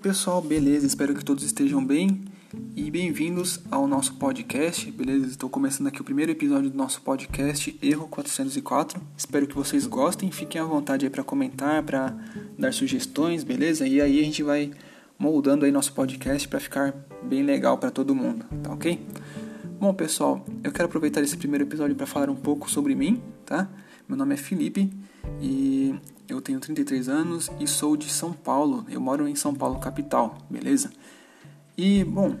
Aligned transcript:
pessoal, 0.00 0.40
beleza? 0.40 0.86
Espero 0.86 1.14
que 1.14 1.22
todos 1.22 1.44
estejam 1.44 1.84
bem 1.84 2.22
e 2.74 2.90
bem-vindos 2.90 3.60
ao 3.70 3.86
nosso 3.86 4.14
podcast, 4.14 4.90
beleza? 4.90 5.26
Estou 5.26 5.50
começando 5.50 5.88
aqui 5.88 6.00
o 6.00 6.04
primeiro 6.04 6.32
episódio 6.32 6.70
do 6.70 6.76
nosso 6.76 7.02
podcast 7.02 7.78
Erro 7.82 8.08
404. 8.08 8.98
Espero 9.14 9.46
que 9.46 9.54
vocês 9.54 9.86
gostem, 9.86 10.30
fiquem 10.30 10.58
à 10.58 10.64
vontade 10.64 11.04
aí 11.04 11.10
para 11.10 11.22
comentar, 11.22 11.82
para 11.82 12.16
dar 12.58 12.72
sugestões, 12.72 13.44
beleza? 13.44 13.86
E 13.86 14.00
aí 14.00 14.18
a 14.20 14.24
gente 14.24 14.42
vai 14.42 14.70
moldando 15.18 15.66
aí 15.66 15.70
nosso 15.70 15.92
podcast 15.92 16.48
para 16.48 16.60
ficar 16.60 16.94
bem 17.22 17.42
legal 17.42 17.76
para 17.76 17.90
todo 17.90 18.14
mundo, 18.14 18.46
tá 18.62 18.72
ok? 18.72 19.06
Bom, 19.78 19.92
pessoal, 19.92 20.42
eu 20.64 20.72
quero 20.72 20.86
aproveitar 20.86 21.20
esse 21.20 21.36
primeiro 21.36 21.64
episódio 21.64 21.94
para 21.94 22.06
falar 22.06 22.30
um 22.30 22.36
pouco 22.36 22.70
sobre 22.70 22.94
mim, 22.94 23.22
tá? 23.44 23.68
Meu 24.08 24.16
nome 24.16 24.32
é 24.32 24.38
Felipe 24.38 24.90
e 25.40 25.94
eu 26.28 26.40
tenho 26.40 26.60
33 26.60 27.08
anos 27.08 27.50
e 27.58 27.66
sou 27.66 27.96
de 27.96 28.10
São 28.10 28.32
Paulo. 28.32 28.84
Eu 28.88 29.00
moro 29.00 29.26
em 29.26 29.34
São 29.34 29.54
Paulo, 29.54 29.78
capital, 29.78 30.38
beleza? 30.48 30.92
E, 31.76 32.04
bom, 32.04 32.36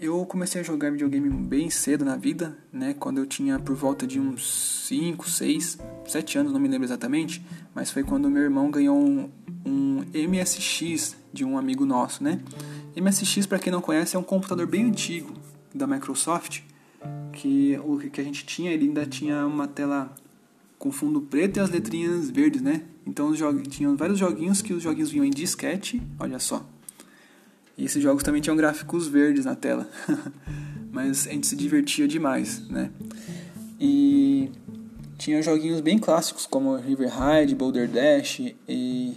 eu 0.00 0.24
comecei 0.26 0.60
a 0.60 0.64
jogar 0.64 0.90
videogame 0.90 1.28
bem 1.28 1.68
cedo 1.70 2.04
na 2.04 2.16
vida, 2.16 2.56
né? 2.72 2.94
Quando 2.98 3.18
eu 3.18 3.26
tinha 3.26 3.58
por 3.58 3.76
volta 3.76 4.06
de 4.06 4.18
uns 4.18 4.86
5, 4.88 5.28
6, 5.28 5.78
7 6.06 6.38
anos, 6.38 6.52
não 6.52 6.58
me 6.58 6.68
lembro 6.68 6.86
exatamente, 6.86 7.44
mas 7.74 7.90
foi 7.90 8.02
quando 8.02 8.30
meu 8.30 8.42
irmão 8.42 8.70
ganhou 8.70 8.98
um, 8.98 9.30
um 9.64 10.04
MSX 10.12 11.16
de 11.32 11.44
um 11.44 11.56
amigo 11.56 11.84
nosso, 11.84 12.24
né? 12.24 12.40
MSX, 12.96 13.46
para 13.46 13.58
quem 13.58 13.72
não 13.72 13.80
conhece, 13.80 14.16
é 14.16 14.18
um 14.18 14.22
computador 14.22 14.66
bem 14.66 14.86
antigo 14.86 15.32
da 15.74 15.86
Microsoft, 15.86 16.62
que 17.32 17.78
o 17.84 17.98
que 17.98 18.20
a 18.20 18.24
gente 18.24 18.44
tinha, 18.44 18.72
ele 18.72 18.86
ainda 18.86 19.06
tinha 19.06 19.46
uma 19.46 19.68
tela 19.68 20.14
com 20.80 20.90
fundo 20.90 21.20
preto 21.20 21.58
e 21.58 21.60
as 21.60 21.68
letrinhas 21.68 22.30
verdes, 22.30 22.62
né? 22.62 22.82
Então 23.06 23.32
tinham 23.68 23.94
vários 23.96 24.18
joguinhos 24.18 24.62
que 24.62 24.72
os 24.72 24.82
joguinhos 24.82 25.10
vinham 25.10 25.26
em 25.26 25.30
disquete, 25.30 26.02
olha 26.18 26.38
só. 26.38 26.66
E 27.76 27.84
esses 27.84 28.02
jogos 28.02 28.22
também 28.22 28.40
tinham 28.40 28.56
gráficos 28.56 29.06
verdes 29.06 29.44
na 29.44 29.54
tela. 29.54 29.86
Mas 30.90 31.26
a 31.26 31.32
gente 31.32 31.46
se 31.46 31.54
divertia 31.54 32.08
demais, 32.08 32.66
né? 32.70 32.90
E 33.78 34.50
tinha 35.18 35.42
joguinhos 35.42 35.82
bem 35.82 35.98
clássicos 35.98 36.46
como 36.46 36.74
River 36.76 37.10
Ride, 37.10 37.54
Boulder 37.54 37.86
Dash 37.86 38.40
e 38.66 39.14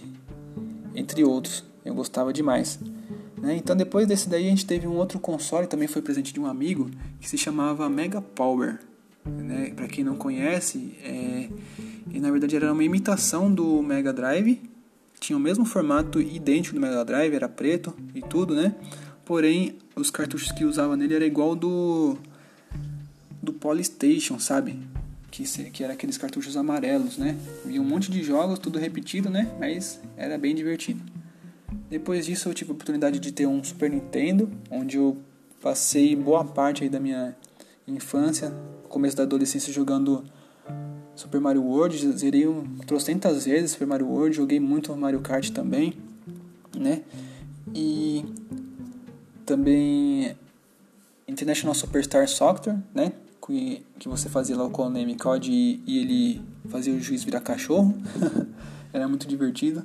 entre 0.94 1.24
outros. 1.24 1.64
Eu 1.82 1.94
gostava 1.94 2.30
demais. 2.30 2.78
Né? 3.38 3.56
Então 3.56 3.74
depois 3.74 4.06
desse 4.06 4.28
daí 4.28 4.46
a 4.46 4.50
gente 4.50 4.66
teve 4.66 4.86
um 4.86 4.96
outro 4.96 5.18
console, 5.18 5.66
também 5.66 5.88
foi 5.88 6.02
presente 6.02 6.30
de 6.30 6.38
um 6.38 6.44
amigo, 6.44 6.90
que 7.18 7.28
se 7.28 7.38
chamava 7.38 7.88
Mega 7.88 8.20
Power. 8.20 8.80
Né? 9.26 9.72
Para 9.74 9.88
quem 9.88 10.04
não 10.04 10.16
conhece, 10.16 10.94
é... 11.02 11.48
e 12.10 12.20
na 12.20 12.30
verdade 12.30 12.56
era 12.56 12.72
uma 12.72 12.84
imitação 12.84 13.52
do 13.52 13.82
Mega 13.82 14.12
Drive, 14.12 14.60
tinha 15.18 15.36
o 15.36 15.40
mesmo 15.40 15.64
formato 15.64 16.20
idêntico 16.20 16.74
do 16.74 16.80
Mega 16.80 17.04
Drive, 17.04 17.34
era 17.34 17.48
preto 17.48 17.94
e 18.14 18.20
tudo, 18.20 18.54
né? 18.54 18.74
Porém, 19.24 19.78
os 19.96 20.10
cartuchos 20.10 20.52
que 20.52 20.64
usava 20.64 20.96
nele 20.96 21.14
era 21.14 21.24
igual 21.24 21.56
do 21.56 22.18
do 23.42 23.52
Polystation, 23.52 24.38
sabe? 24.38 24.78
Que, 25.30 25.44
que 25.70 25.82
era 25.82 25.92
aqueles 25.92 26.16
cartuchos 26.16 26.56
amarelos, 26.56 27.18
né? 27.18 27.36
Vinha 27.64 27.80
um 27.80 27.84
monte 27.84 28.10
de 28.10 28.22
jogos, 28.22 28.58
tudo 28.58 28.78
repetido, 28.78 29.28
né? 29.28 29.50
Mas 29.58 30.00
era 30.16 30.38
bem 30.38 30.54
divertido. 30.54 31.02
Depois 31.90 32.26
disso, 32.26 32.48
eu 32.48 32.54
tive 32.54 32.70
a 32.70 32.74
oportunidade 32.74 33.18
de 33.18 33.32
ter 33.32 33.46
um 33.46 33.62
Super 33.62 33.90
Nintendo, 33.90 34.50
onde 34.70 34.96
eu 34.96 35.16
passei 35.60 36.14
boa 36.14 36.44
parte 36.44 36.84
aí 36.84 36.88
da 36.88 37.00
minha 37.00 37.34
infância, 37.86 38.52
começo 38.88 39.16
da 39.16 39.22
adolescência 39.22 39.72
jogando 39.72 40.24
Super 41.14 41.40
Mario 41.40 41.62
World, 41.62 42.12
zerei 42.12 42.46
um, 42.46 42.64
trocentas 42.86 43.44
vezes 43.44 43.72
Super 43.72 43.86
Mario 43.86 44.06
World, 44.06 44.36
joguei 44.36 44.58
muito 44.58 44.94
Mario 44.96 45.20
Kart 45.20 45.50
também, 45.50 45.94
né? 46.76 47.02
E 47.74 48.24
também 49.46 50.36
International 51.28 51.74
Superstar 51.74 52.26
Soccer, 52.28 52.76
né? 52.94 53.12
Que, 53.46 53.84
que 53.98 54.08
você 54.08 54.28
fazia 54.28 54.56
lá 54.56 54.64
o 54.64 54.70
Konami 54.70 55.16
Code 55.16 55.52
e, 55.52 55.82
e 55.86 55.98
ele 55.98 56.42
fazia 56.68 56.94
o 56.94 57.00
juiz 57.00 57.22
virar 57.22 57.40
cachorro. 57.40 57.94
Era 58.92 59.06
muito 59.06 59.26
divertido. 59.26 59.84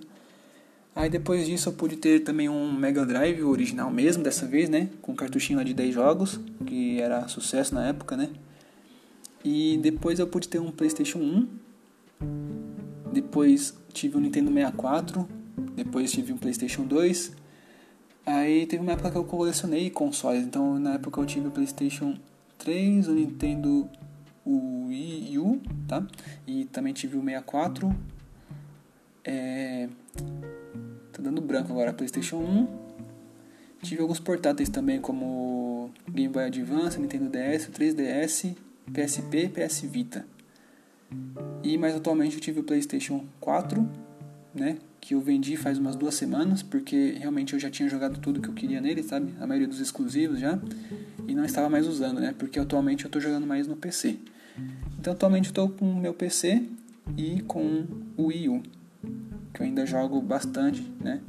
Aí 0.95 1.09
depois 1.09 1.45
disso 1.45 1.69
eu 1.69 1.73
pude 1.73 1.95
ter 1.95 2.21
também 2.21 2.49
um 2.49 2.71
Mega 2.71 3.05
Drive, 3.05 3.41
original 3.43 3.89
mesmo, 3.89 4.23
dessa 4.23 4.45
vez, 4.45 4.69
né? 4.69 4.89
Com 5.01 5.15
cartuchinho 5.15 5.57
lá 5.57 5.63
de 5.63 5.73
10 5.73 5.93
jogos, 5.93 6.39
que 6.65 6.99
era 6.99 7.27
sucesso 7.27 7.73
na 7.73 7.87
época, 7.87 8.17
né? 8.17 8.29
E 9.43 9.77
depois 9.81 10.19
eu 10.19 10.27
pude 10.27 10.47
ter 10.47 10.59
um 10.59 10.71
PlayStation 10.71 11.19
1. 11.19 11.47
Depois 13.13 13.77
tive 13.93 14.17
um 14.17 14.19
Nintendo 14.19 14.51
64. 14.51 15.27
Depois 15.75 16.11
tive 16.11 16.33
um 16.33 16.37
PlayStation 16.37 16.83
2. 16.83 17.31
Aí 18.25 18.65
teve 18.65 18.83
uma 18.83 18.91
época 18.91 19.11
que 19.11 19.17
eu 19.17 19.23
colecionei 19.23 19.89
consoles. 19.89 20.43
Então 20.43 20.77
na 20.77 20.95
época 20.95 21.21
eu 21.21 21.25
tive 21.25 21.47
o 21.47 21.51
PlayStation 21.51 22.17
3, 22.57 23.07
o 23.07 23.13
Nintendo 23.13 23.89
Wii 24.45 25.37
U, 25.37 25.61
tá? 25.87 26.05
E 26.45 26.65
também 26.65 26.93
tive 26.93 27.17
o 27.17 27.23
64. 27.23 27.95
É... 29.23 29.87
Tá 31.19 31.23
dando 31.23 31.41
branco 31.41 31.69
agora, 31.73 31.91
PlayStation 31.91 32.37
1. 32.37 32.67
Tive 33.81 34.01
alguns 34.01 34.21
portáteis 34.21 34.69
também, 34.69 35.01
como 35.01 35.91
Game 36.09 36.31
Boy 36.31 36.45
Advance, 36.45 36.97
Nintendo 36.97 37.29
DS, 37.29 37.67
3DS 37.67 38.55
PSP, 38.93 39.49
PS 39.49 39.81
Vita. 39.81 40.25
E 41.61 41.77
mais 41.77 41.93
atualmente 41.93 42.35
eu 42.35 42.41
tive 42.41 42.61
o 42.61 42.63
PlayStation 42.63 43.25
4, 43.41 43.85
né, 44.55 44.77
que 45.01 45.13
eu 45.13 45.19
vendi 45.19 45.57
faz 45.57 45.77
umas 45.77 45.97
duas 45.97 46.15
semanas, 46.15 46.63
porque 46.63 47.17
realmente 47.19 47.53
eu 47.53 47.59
já 47.59 47.69
tinha 47.69 47.89
jogado 47.89 48.17
tudo 48.21 48.39
que 48.39 48.47
eu 48.47 48.53
queria 48.53 48.79
nele, 48.79 49.03
sabe? 49.03 49.33
A 49.41 49.45
maioria 49.45 49.67
dos 49.67 49.81
exclusivos 49.81 50.39
já, 50.39 50.57
e 51.27 51.35
não 51.35 51.43
estava 51.43 51.69
mais 51.69 51.85
usando, 51.85 52.21
né? 52.21 52.33
Porque 52.37 52.57
atualmente 52.57 53.03
eu 53.03 53.09
estou 53.09 53.21
jogando 53.21 53.45
mais 53.45 53.67
no 53.67 53.75
PC. 53.75 54.17
Então 54.97 55.11
atualmente 55.11 55.47
eu 55.47 55.51
estou 55.51 55.69
com 55.69 55.91
o 55.91 55.99
meu 55.99 56.13
PC 56.13 56.63
e 57.17 57.41
com 57.41 57.85
o 58.15 58.27
Wii 58.27 58.49
U, 58.49 58.63
que 59.53 59.61
eu 59.61 59.65
ainda 59.65 59.85
jogo 59.85 60.21
bastante, 60.21 60.81
né? 60.99 61.21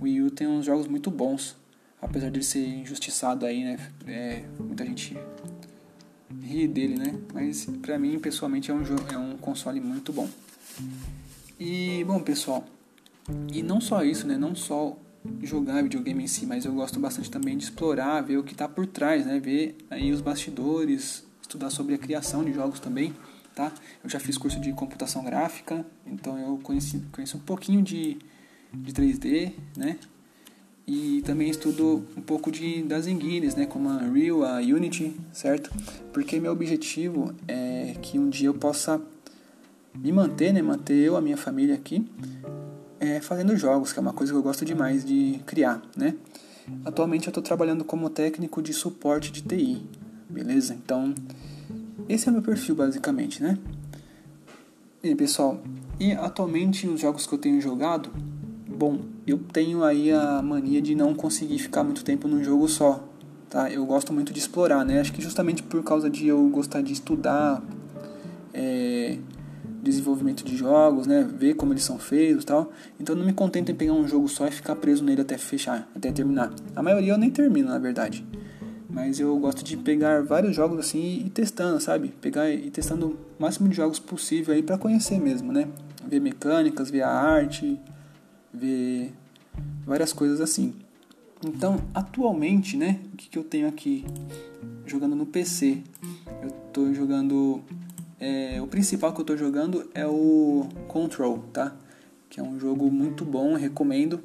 O 0.00 0.04
Wii 0.04 0.22
U 0.22 0.30
tem 0.30 0.46
uns 0.46 0.64
jogos 0.64 0.86
muito 0.86 1.10
bons, 1.10 1.56
apesar 2.00 2.30
de 2.30 2.42
ser 2.44 2.66
injustiçado 2.66 3.46
aí, 3.46 3.64
né? 3.64 3.78
É, 4.06 4.44
muita 4.58 4.84
gente 4.84 5.16
rir 6.42 6.68
dele, 6.68 6.96
né? 6.96 7.14
Mas 7.32 7.66
pra 7.82 7.98
mim, 7.98 8.18
pessoalmente, 8.18 8.70
é 8.70 8.74
um, 8.74 8.84
jogo, 8.84 9.02
é 9.12 9.18
um 9.18 9.36
console 9.36 9.80
muito 9.80 10.12
bom. 10.12 10.28
E, 11.58 12.04
bom, 12.04 12.20
pessoal, 12.20 12.64
e 13.52 13.62
não 13.62 13.80
só 13.80 14.04
isso, 14.04 14.26
né? 14.26 14.36
Não 14.36 14.54
só 14.54 14.96
jogar 15.42 15.82
videogame 15.82 16.24
em 16.24 16.26
si, 16.26 16.46
mas 16.46 16.64
eu 16.64 16.72
gosto 16.72 17.00
bastante 17.00 17.30
também 17.30 17.56
de 17.56 17.64
explorar, 17.64 18.20
ver 18.20 18.36
o 18.36 18.44
que 18.44 18.52
está 18.52 18.68
por 18.68 18.86
trás, 18.86 19.26
né? 19.26 19.40
Ver 19.40 19.76
aí 19.90 20.12
os 20.12 20.20
bastidores, 20.20 21.24
estudar 21.42 21.70
sobre 21.70 21.94
a 21.94 21.98
criação 21.98 22.44
de 22.44 22.52
jogos 22.52 22.78
também, 22.78 23.14
tá? 23.56 23.72
Eu 24.04 24.10
já 24.10 24.20
fiz 24.20 24.38
curso 24.38 24.60
de 24.60 24.72
computação 24.72 25.24
gráfica, 25.24 25.84
então 26.06 26.38
eu 26.38 26.58
conheci, 26.62 27.02
conheço 27.10 27.38
um 27.38 27.40
pouquinho 27.40 27.82
de, 27.82 28.18
de 28.72 28.92
3D, 28.92 29.52
né? 29.76 29.98
e 30.86 31.20
também 31.22 31.50
estudo 31.50 32.06
um 32.16 32.20
pouco 32.20 32.52
de 32.52 32.82
das 32.82 33.06
engines, 33.08 33.56
né, 33.56 33.66
como 33.66 33.88
a 33.88 33.96
Unreal, 33.96 34.44
a 34.44 34.58
Unity, 34.58 35.16
certo? 35.32 35.70
Porque 36.12 36.38
meu 36.38 36.52
objetivo 36.52 37.34
é 37.48 37.96
que 38.00 38.18
um 38.18 38.28
dia 38.28 38.48
eu 38.48 38.54
possa 38.54 39.00
me 39.94 40.12
manter, 40.12 40.52
né, 40.52 40.62
manter 40.62 40.94
eu, 40.94 41.16
a 41.16 41.20
minha 41.20 41.36
família 41.36 41.74
aqui, 41.74 42.06
é, 43.00 43.20
fazendo 43.20 43.56
jogos, 43.56 43.92
que 43.92 43.98
é 43.98 44.02
uma 44.02 44.12
coisa 44.12 44.32
que 44.32 44.38
eu 44.38 44.42
gosto 44.42 44.64
demais 44.64 45.04
de 45.04 45.40
criar, 45.44 45.82
né? 45.96 46.14
Atualmente 46.84 47.26
eu 47.26 47.30
estou 47.30 47.42
trabalhando 47.42 47.84
como 47.84 48.08
técnico 48.08 48.62
de 48.62 48.72
suporte 48.72 49.32
de 49.32 49.42
TI, 49.42 49.82
beleza? 50.28 50.74
Então, 50.74 51.14
esse 52.08 52.28
é 52.28 52.30
o 52.30 52.32
meu 52.32 52.42
perfil 52.42 52.74
basicamente, 52.74 53.42
né? 53.42 53.58
E 55.02 55.14
pessoal, 55.14 55.60
e 56.00 56.12
atualmente 56.12 56.88
os 56.88 57.00
jogos 57.00 57.26
que 57.26 57.34
eu 57.34 57.38
tenho 57.38 57.60
jogado, 57.60 58.10
Bom, 58.76 58.98
eu 59.26 59.38
tenho 59.38 59.82
aí 59.82 60.12
a 60.12 60.42
mania 60.42 60.82
de 60.82 60.94
não 60.94 61.14
conseguir 61.14 61.58
ficar 61.58 61.82
muito 61.82 62.04
tempo 62.04 62.28
num 62.28 62.44
jogo 62.44 62.68
só, 62.68 63.02
tá? 63.48 63.70
Eu 63.70 63.86
gosto 63.86 64.12
muito 64.12 64.34
de 64.34 64.38
explorar, 64.38 64.84
né? 64.84 65.00
Acho 65.00 65.14
que 65.14 65.22
justamente 65.22 65.62
por 65.62 65.82
causa 65.82 66.10
de 66.10 66.26
eu 66.26 66.46
gostar 66.50 66.82
de 66.82 66.92
estudar 66.92 67.62
é, 68.52 69.16
desenvolvimento 69.82 70.44
de 70.44 70.54
jogos, 70.58 71.06
né? 71.06 71.26
Ver 71.38 71.54
como 71.54 71.72
eles 71.72 71.84
são 71.84 71.98
feitos 71.98 72.44
tal. 72.44 72.70
Então 73.00 73.16
não 73.16 73.24
me 73.24 73.32
contento 73.32 73.72
em 73.72 73.74
pegar 73.74 73.94
um 73.94 74.06
jogo 74.06 74.28
só 74.28 74.46
e 74.46 74.50
ficar 74.50 74.76
preso 74.76 75.02
nele 75.02 75.22
até 75.22 75.38
fechar, 75.38 75.88
até 75.96 76.12
terminar. 76.12 76.52
A 76.74 76.82
maioria 76.82 77.14
eu 77.14 77.18
nem 77.18 77.30
termino, 77.30 77.70
na 77.70 77.78
verdade. 77.78 78.26
Mas 78.96 79.20
eu 79.20 79.38
gosto 79.38 79.62
de 79.62 79.76
pegar 79.76 80.22
vários 80.22 80.56
jogos 80.56 80.78
assim 80.78 80.98
e 80.98 81.26
ir 81.26 81.28
testando, 81.28 81.78
sabe? 81.78 82.08
Pegar 82.18 82.48
e 82.48 82.70
testando 82.70 83.08
o 83.08 83.18
máximo 83.38 83.68
de 83.68 83.76
jogos 83.76 83.98
possível 83.98 84.54
aí 84.54 84.62
para 84.62 84.78
conhecer 84.78 85.20
mesmo, 85.20 85.52
né? 85.52 85.68
Ver 86.08 86.18
mecânicas, 86.18 86.88
ver 86.88 87.02
a 87.02 87.10
arte, 87.10 87.78
ver 88.50 89.12
várias 89.84 90.14
coisas 90.14 90.40
assim. 90.40 90.72
Então, 91.44 91.78
atualmente, 91.92 92.78
né, 92.78 92.98
o 93.12 93.16
que, 93.18 93.28
que 93.28 93.38
eu 93.38 93.44
tenho 93.44 93.68
aqui 93.68 94.02
jogando 94.86 95.14
no 95.14 95.26
PC? 95.26 95.82
Eu 96.42 96.48
estou 96.48 96.94
jogando. 96.94 97.62
É, 98.18 98.62
o 98.62 98.66
principal 98.66 99.12
que 99.12 99.18
eu 99.18 99.24
estou 99.24 99.36
jogando 99.36 99.90
é 99.92 100.06
o 100.06 100.66
Control, 100.88 101.40
tá? 101.52 101.76
Que 102.30 102.40
é 102.40 102.42
um 102.42 102.58
jogo 102.58 102.90
muito 102.90 103.26
bom, 103.26 103.56
recomendo. 103.56 104.22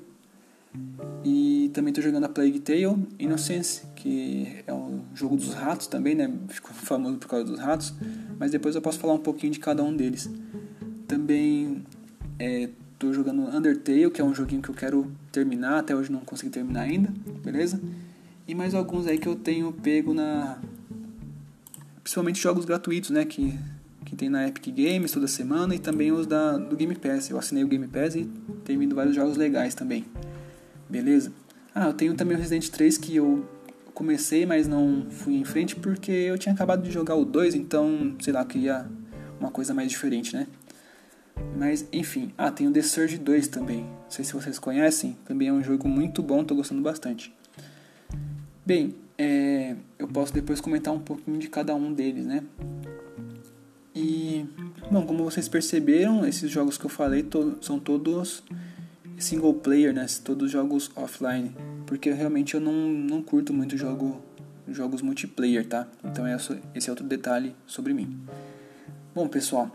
E 1.23 1.69
também 1.73 1.91
estou 1.91 2.03
jogando 2.03 2.23
a 2.25 2.29
Plague 2.29 2.59
Tale 2.59 3.07
Innocence, 3.19 3.83
que 3.95 4.63
é 4.65 4.73
um 4.73 5.01
jogo 5.13 5.35
dos 5.35 5.53
ratos 5.53 5.87
também, 5.87 6.15
né? 6.15 6.31
Ficou 6.49 6.71
famoso 6.73 7.17
por 7.17 7.27
causa 7.27 7.45
dos 7.45 7.59
ratos, 7.59 7.93
mas 8.39 8.51
depois 8.51 8.75
eu 8.75 8.81
posso 8.81 8.99
falar 8.99 9.13
um 9.13 9.19
pouquinho 9.19 9.53
de 9.53 9.59
cada 9.59 9.83
um 9.83 9.95
deles. 9.95 10.29
Também 11.07 11.83
estou 12.39 13.11
é, 13.11 13.13
jogando 13.13 13.43
Undertale, 13.43 14.09
que 14.09 14.21
é 14.21 14.23
um 14.23 14.33
joguinho 14.33 14.61
que 14.61 14.69
eu 14.69 14.75
quero 14.75 15.11
terminar, 15.31 15.79
até 15.79 15.95
hoje 15.95 16.11
não 16.11 16.21
consegui 16.21 16.51
terminar 16.51 16.81
ainda, 16.81 17.13
beleza? 17.43 17.79
E 18.47 18.55
mais 18.55 18.73
alguns 18.73 19.05
aí 19.05 19.17
que 19.17 19.27
eu 19.27 19.35
tenho 19.35 19.71
pego 19.71 20.13
na 20.13 20.57
principalmente 22.03 22.41
jogos 22.41 22.65
gratuitos, 22.65 23.11
né, 23.11 23.23
que 23.25 23.57
que 24.03 24.15
tem 24.15 24.29
na 24.29 24.47
Epic 24.47 24.75
Games 24.75 25.11
toda 25.11 25.27
semana 25.27 25.75
e 25.75 25.79
também 25.79 26.11
os 26.11 26.25
da 26.25 26.57
do 26.57 26.75
Game 26.75 26.95
Pass. 26.95 27.29
Eu 27.29 27.37
assinei 27.37 27.63
o 27.63 27.67
Game 27.67 27.87
Pass 27.87 28.15
e 28.15 28.27
tem 28.65 28.77
vindo 28.77 28.95
vários 28.95 29.15
jogos 29.15 29.37
legais 29.37 29.75
também. 29.75 30.03
Beleza? 30.91 31.31
Ah, 31.73 31.87
eu 31.87 31.93
tenho 31.93 32.13
também 32.15 32.35
o 32.35 32.39
Resident 32.39 32.67
3 32.67 32.97
que 32.97 33.15
eu 33.15 33.45
comecei, 33.93 34.45
mas 34.45 34.67
não 34.67 35.07
fui 35.09 35.35
em 35.35 35.45
frente 35.45 35.73
porque 35.73 36.11
eu 36.11 36.37
tinha 36.37 36.53
acabado 36.53 36.83
de 36.83 36.91
jogar 36.91 37.15
o 37.15 37.23
2, 37.23 37.55
então, 37.55 38.13
sei 38.19 38.33
lá, 38.33 38.43
queria 38.43 38.85
uma 39.39 39.49
coisa 39.49 39.73
mais 39.73 39.89
diferente, 39.89 40.35
né? 40.35 40.47
Mas, 41.57 41.87
enfim. 41.93 42.33
Ah, 42.37 42.51
tem 42.51 42.67
o 42.67 42.71
The 42.71 42.81
Surge 42.81 43.17
2 43.17 43.47
também. 43.47 43.83
Não 43.83 44.09
sei 44.09 44.25
se 44.25 44.33
vocês 44.33 44.59
conhecem. 44.59 45.17
Também 45.23 45.47
é 45.47 45.53
um 45.53 45.63
jogo 45.63 45.87
muito 45.87 46.21
bom, 46.21 46.43
tô 46.43 46.55
gostando 46.55 46.81
bastante. 46.81 47.33
Bem, 48.65 48.93
é, 49.17 49.77
eu 49.97 50.09
posso 50.09 50.33
depois 50.33 50.59
comentar 50.59 50.93
um 50.93 50.99
pouquinho 50.99 51.39
de 51.39 51.47
cada 51.47 51.73
um 51.73 51.93
deles, 51.93 52.25
né? 52.25 52.43
E, 53.95 54.45
bom, 54.91 55.05
como 55.05 55.23
vocês 55.23 55.47
perceberam, 55.47 56.27
esses 56.27 56.51
jogos 56.51 56.77
que 56.77 56.85
eu 56.85 56.89
falei 56.89 57.23
to 57.23 57.57
são 57.61 57.79
todos 57.79 58.43
single 59.21 59.53
player, 59.53 59.93
né? 59.93 60.05
Todos 60.23 60.51
jogos 60.51 60.91
offline, 60.95 61.55
porque 61.85 62.11
realmente 62.11 62.55
eu 62.55 62.61
não, 62.61 62.89
não 62.89 63.21
curto 63.21 63.53
muito 63.53 63.77
jogo, 63.77 64.21
jogos 64.67 65.01
multiplayer, 65.01 65.67
tá? 65.67 65.87
Então 66.03 66.25
esse 66.75 66.89
é 66.89 66.91
outro 66.91 67.05
detalhe 67.05 67.55
sobre 67.65 67.93
mim. 67.93 68.19
Bom, 69.13 69.27
pessoal, 69.27 69.71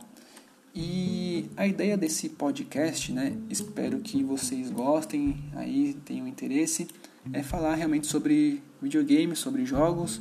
e 0.74 1.48
a 1.56 1.66
ideia 1.66 1.96
desse 1.96 2.28
podcast, 2.28 3.10
né? 3.10 3.34
Espero 3.48 3.98
que 4.00 4.22
vocês 4.22 4.70
gostem, 4.70 5.42
aí 5.54 5.96
tenham 6.04 6.28
interesse, 6.28 6.86
é 7.32 7.42
falar 7.42 7.74
realmente 7.74 8.06
sobre 8.06 8.62
videogames, 8.82 9.38
sobre 9.38 9.64
jogos, 9.64 10.20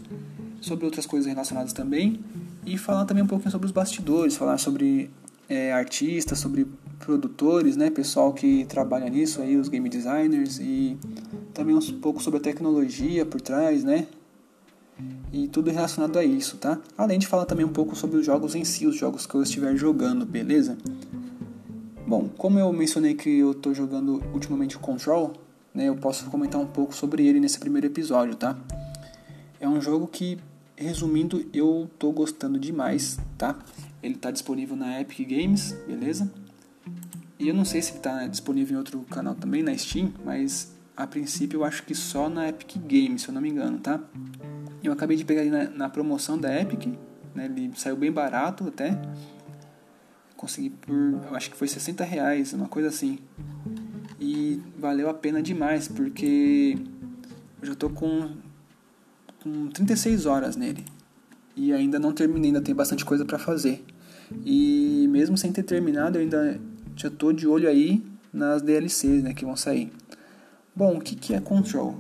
sobre 0.62 0.86
outras 0.86 1.06
coisas 1.06 1.28
relacionadas 1.28 1.74
também 1.74 2.22
e 2.66 2.78
falar 2.78 3.06
também 3.06 3.24
um 3.24 3.28
pouquinho 3.28 3.52
sobre 3.52 3.66
os 3.66 3.72
bastidores, 3.72 4.38
falar 4.38 4.58
sobre 4.58 5.10
é, 5.50 5.74
artistas, 5.74 6.40
sobre 6.40 6.66
produtores, 7.00 7.76
né, 7.76 7.90
pessoal 7.90 8.34
que 8.34 8.66
trabalha 8.66 9.10
nisso 9.10 9.42
aí, 9.42 9.58
os 9.58 9.68
game 9.68 9.90
designers 9.90 10.60
e 10.60 10.98
também 11.54 11.76
um 11.76 12.00
pouco 12.00 12.22
sobre 12.22 12.40
a 12.40 12.42
tecnologia 12.42 13.26
por 13.26 13.42
trás, 13.42 13.84
né, 13.84 14.08
e 15.32 15.48
tudo 15.48 15.70
relacionado 15.72 16.18
a 16.18 16.24
isso, 16.24 16.58
tá? 16.58 16.80
Além 16.98 17.20
de 17.20 17.28
falar 17.28 17.46
também 17.46 17.66
um 17.66 17.74
pouco 17.74 17.96
sobre 17.96 18.18
os 18.18 18.26
jogos 18.26 18.56
em 18.56 18.64
si, 18.64 18.88
os 18.88 18.96
jogos 18.96 19.26
que 19.26 19.36
eu 19.36 19.44
estiver 19.44 19.76
jogando, 19.76 20.26
beleza? 20.26 20.78
Bom, 22.08 22.30
como 22.38 22.60
eu 22.60 22.72
mencionei 22.72 23.14
que 23.14 23.40
eu 23.40 23.52
estou 23.52 23.74
jogando 23.74 24.24
ultimamente 24.34 24.78
o 24.78 24.80
Control, 24.80 25.34
né, 25.74 25.90
eu 25.90 25.96
posso 25.96 26.30
comentar 26.30 26.62
um 26.62 26.68
pouco 26.68 26.96
sobre 26.96 27.28
ele 27.28 27.40
nesse 27.40 27.60
primeiro 27.60 27.88
episódio, 27.88 28.36
tá? 28.36 28.58
É 29.60 29.68
um 29.68 29.82
jogo 29.82 30.08
que, 30.08 30.38
resumindo, 30.78 31.46
eu 31.54 31.90
estou 31.92 32.14
gostando 32.14 32.58
demais, 32.58 33.18
tá? 33.38 33.58
Ele 34.02 34.16
está 34.16 34.32
disponível 34.32 34.76
na 34.76 35.02
Epic 35.02 35.28
Games, 35.28 35.76
beleza? 35.88 36.32
E 37.38 37.48
eu 37.50 37.54
não 37.54 37.66
sei 37.66 37.82
se 37.82 37.92
ele 37.92 37.98
está 37.98 38.28
disponível 38.28 38.76
em 38.76 38.78
outro 38.78 39.02
canal 39.10 39.36
também, 39.36 39.62
na 39.62 39.78
Steam, 39.78 40.14
mas 40.24 40.74
a 40.96 41.06
princípio 41.06 41.58
eu 41.58 41.64
acho 41.66 41.84
que 41.84 41.94
só 41.94 42.30
na 42.30 42.48
Epic 42.48 42.78
Games, 42.78 43.24
se 43.24 43.28
eu 43.30 43.34
não 43.34 43.42
me 43.42 43.50
engano, 43.50 43.78
tá? 43.80 44.00
Eu 44.82 44.94
acabei 44.94 45.18
de 45.18 45.26
pegar 45.26 45.42
ele 45.42 45.50
na, 45.50 45.70
na 45.70 45.90
promoção 45.90 46.38
da 46.38 46.62
Epic, 46.62 46.88
né? 47.34 47.46
Ele 47.46 47.72
saiu 47.76 47.98
bem 47.98 48.12
barato 48.12 48.68
até. 48.68 48.98
Consegui 50.38 50.70
por, 50.70 50.94
eu 50.94 51.36
acho 51.36 51.50
que 51.50 51.58
foi 51.58 51.68
60 51.68 52.04
reais, 52.04 52.54
uma 52.54 52.70
coisa 52.70 52.88
assim. 52.88 53.20
E 54.20 54.62
valeu 54.78 55.10
a 55.10 55.14
pena 55.14 55.42
demais, 55.42 55.88
porque 55.90 56.78
eu 57.62 57.68
já 57.68 57.76
tô 57.76 57.90
com, 57.90 58.30
com 59.44 59.68
36 59.68 60.26
horas 60.26 60.56
nele. 60.56 60.86
E 61.56 61.74
ainda 61.74 62.00
não 62.00 62.14
terminei, 62.14 62.50
ainda 62.50 62.62
tem 62.62 62.74
bastante 62.74 63.04
coisa 63.04 63.26
para 63.26 63.38
fazer. 63.38 63.84
E 64.46 65.08
mesmo 65.10 65.38
sem 65.38 65.52
ter 65.52 65.64
terminado, 65.64 66.18
eu 66.18 66.22
ainda 66.22 66.60
já 66.96 67.10
tô 67.10 67.32
de 67.32 67.48
olho 67.48 67.68
aí 67.68 68.04
nas 68.32 68.62
DLCs 68.62 69.24
né, 69.24 69.34
que 69.34 69.46
vão 69.46 69.56
sair. 69.56 69.92
Bom, 70.76 70.98
o 70.98 71.02
que, 71.02 71.16
que 71.16 71.34
é 71.34 71.40
Control? 71.40 71.96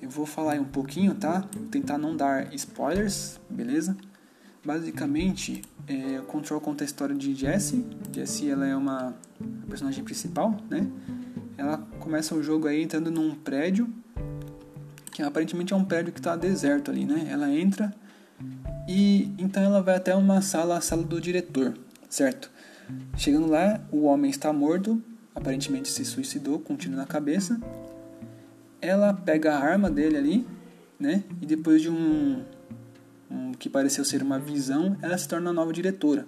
Eu 0.00 0.08
vou 0.08 0.26
falar 0.26 0.52
aí 0.52 0.60
um 0.60 0.64
pouquinho, 0.64 1.14
tá? 1.14 1.44
Vou 1.54 1.68
tentar 1.68 1.98
não 1.98 2.16
dar 2.16 2.52
spoilers, 2.54 3.40
beleza? 3.48 3.96
Basicamente, 4.64 5.62
é, 5.86 6.20
Control 6.26 6.60
conta 6.60 6.84
a 6.84 6.86
história 6.86 7.14
de 7.14 7.34
Jessie. 7.34 7.84
Jessie 8.12 8.50
ela 8.50 8.66
é 8.66 8.76
uma 8.76 9.14
personagem 9.68 10.04
principal, 10.04 10.56
né? 10.68 10.86
Ela 11.56 11.78
começa 11.98 12.34
o 12.34 12.42
jogo 12.42 12.66
aí 12.66 12.82
entrando 12.82 13.10
num 13.10 13.34
prédio 13.34 13.92
que 15.12 15.22
aparentemente 15.22 15.72
é 15.72 15.76
um 15.76 15.84
prédio 15.84 16.12
que 16.12 16.20
está 16.20 16.36
deserto 16.36 16.90
ali, 16.90 17.04
né? 17.04 17.28
Ela 17.30 17.50
entra 17.50 17.92
e 18.88 19.32
então 19.38 19.62
ela 19.62 19.82
vai 19.82 19.96
até 19.96 20.14
uma 20.14 20.40
sala, 20.40 20.78
a 20.78 20.80
sala 20.80 21.02
do 21.02 21.20
diretor, 21.20 21.76
certo? 22.08 22.50
Chegando 23.16 23.46
lá, 23.46 23.80
o 23.90 24.04
homem 24.04 24.30
está 24.30 24.52
morto, 24.52 25.02
aparentemente 25.34 25.88
se 25.88 26.04
suicidou 26.04 26.58
com 26.58 26.74
um 26.74 26.76
tiro 26.76 26.96
na 26.96 27.06
cabeça. 27.06 27.60
Ela 28.80 29.12
pega 29.12 29.54
a 29.54 29.58
arma 29.58 29.90
dele 29.90 30.16
ali, 30.16 30.46
né? 30.98 31.22
E 31.40 31.46
depois 31.46 31.82
de 31.82 31.90
um, 31.90 32.42
um 33.30 33.52
que 33.52 33.68
pareceu 33.68 34.04
ser 34.04 34.22
uma 34.22 34.38
visão, 34.38 34.96
ela 35.02 35.16
se 35.16 35.28
torna 35.28 35.50
a 35.50 35.52
nova 35.52 35.72
diretora. 35.72 36.26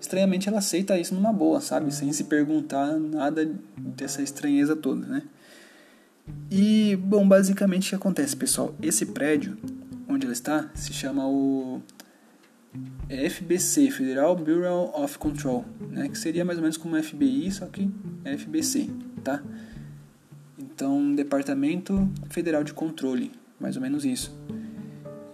Estranhamente 0.00 0.48
ela 0.48 0.58
aceita 0.58 0.98
isso 0.98 1.14
numa 1.14 1.32
boa, 1.32 1.60
sabe? 1.60 1.92
Sem 1.92 2.12
se 2.12 2.24
perguntar 2.24 2.98
nada 2.98 3.50
dessa 3.78 4.22
estranheza 4.22 4.76
toda, 4.76 5.06
né? 5.06 5.22
E, 6.50 6.96
bom, 6.96 7.26
basicamente 7.26 7.86
o 7.86 7.88
que 7.90 7.94
acontece, 7.94 8.36
pessoal? 8.36 8.74
Esse 8.80 9.06
prédio 9.06 9.58
onde 10.08 10.26
ela 10.26 10.32
está 10.32 10.70
se 10.74 10.92
chama 10.92 11.26
o 11.26 11.82
FBC, 13.08 13.90
Federal 13.90 14.34
Bureau 14.34 14.90
of 14.94 15.18
Control, 15.18 15.64
né, 15.90 16.08
que 16.08 16.18
seria 16.18 16.44
mais 16.44 16.58
ou 16.58 16.62
menos 16.62 16.76
como 16.76 17.00
FBI, 17.00 17.50
só 17.50 17.66
que 17.66 17.90
FBC, 18.24 18.90
tá? 19.22 19.42
Então, 20.58 21.14
Departamento 21.14 22.08
Federal 22.30 22.64
de 22.64 22.72
Controle, 22.72 23.30
mais 23.60 23.76
ou 23.76 23.82
menos 23.82 24.04
isso. 24.04 24.36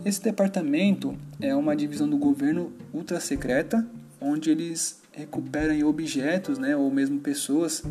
Esse 0.04 0.23
departamento 0.23 1.16
é 1.40 1.54
uma 1.54 1.76
divisão 1.76 2.09
do 2.09 2.16
governo 2.16 2.73
ultra 2.92 3.20
secreta, 3.20 3.87
onde 4.20 4.50
eles 4.50 5.00
recuperam 5.12 5.88
objetos, 5.88 6.59
né, 6.59 6.76
ou 6.76 6.90
mesmo 6.90 7.20
pessoas 7.20 7.82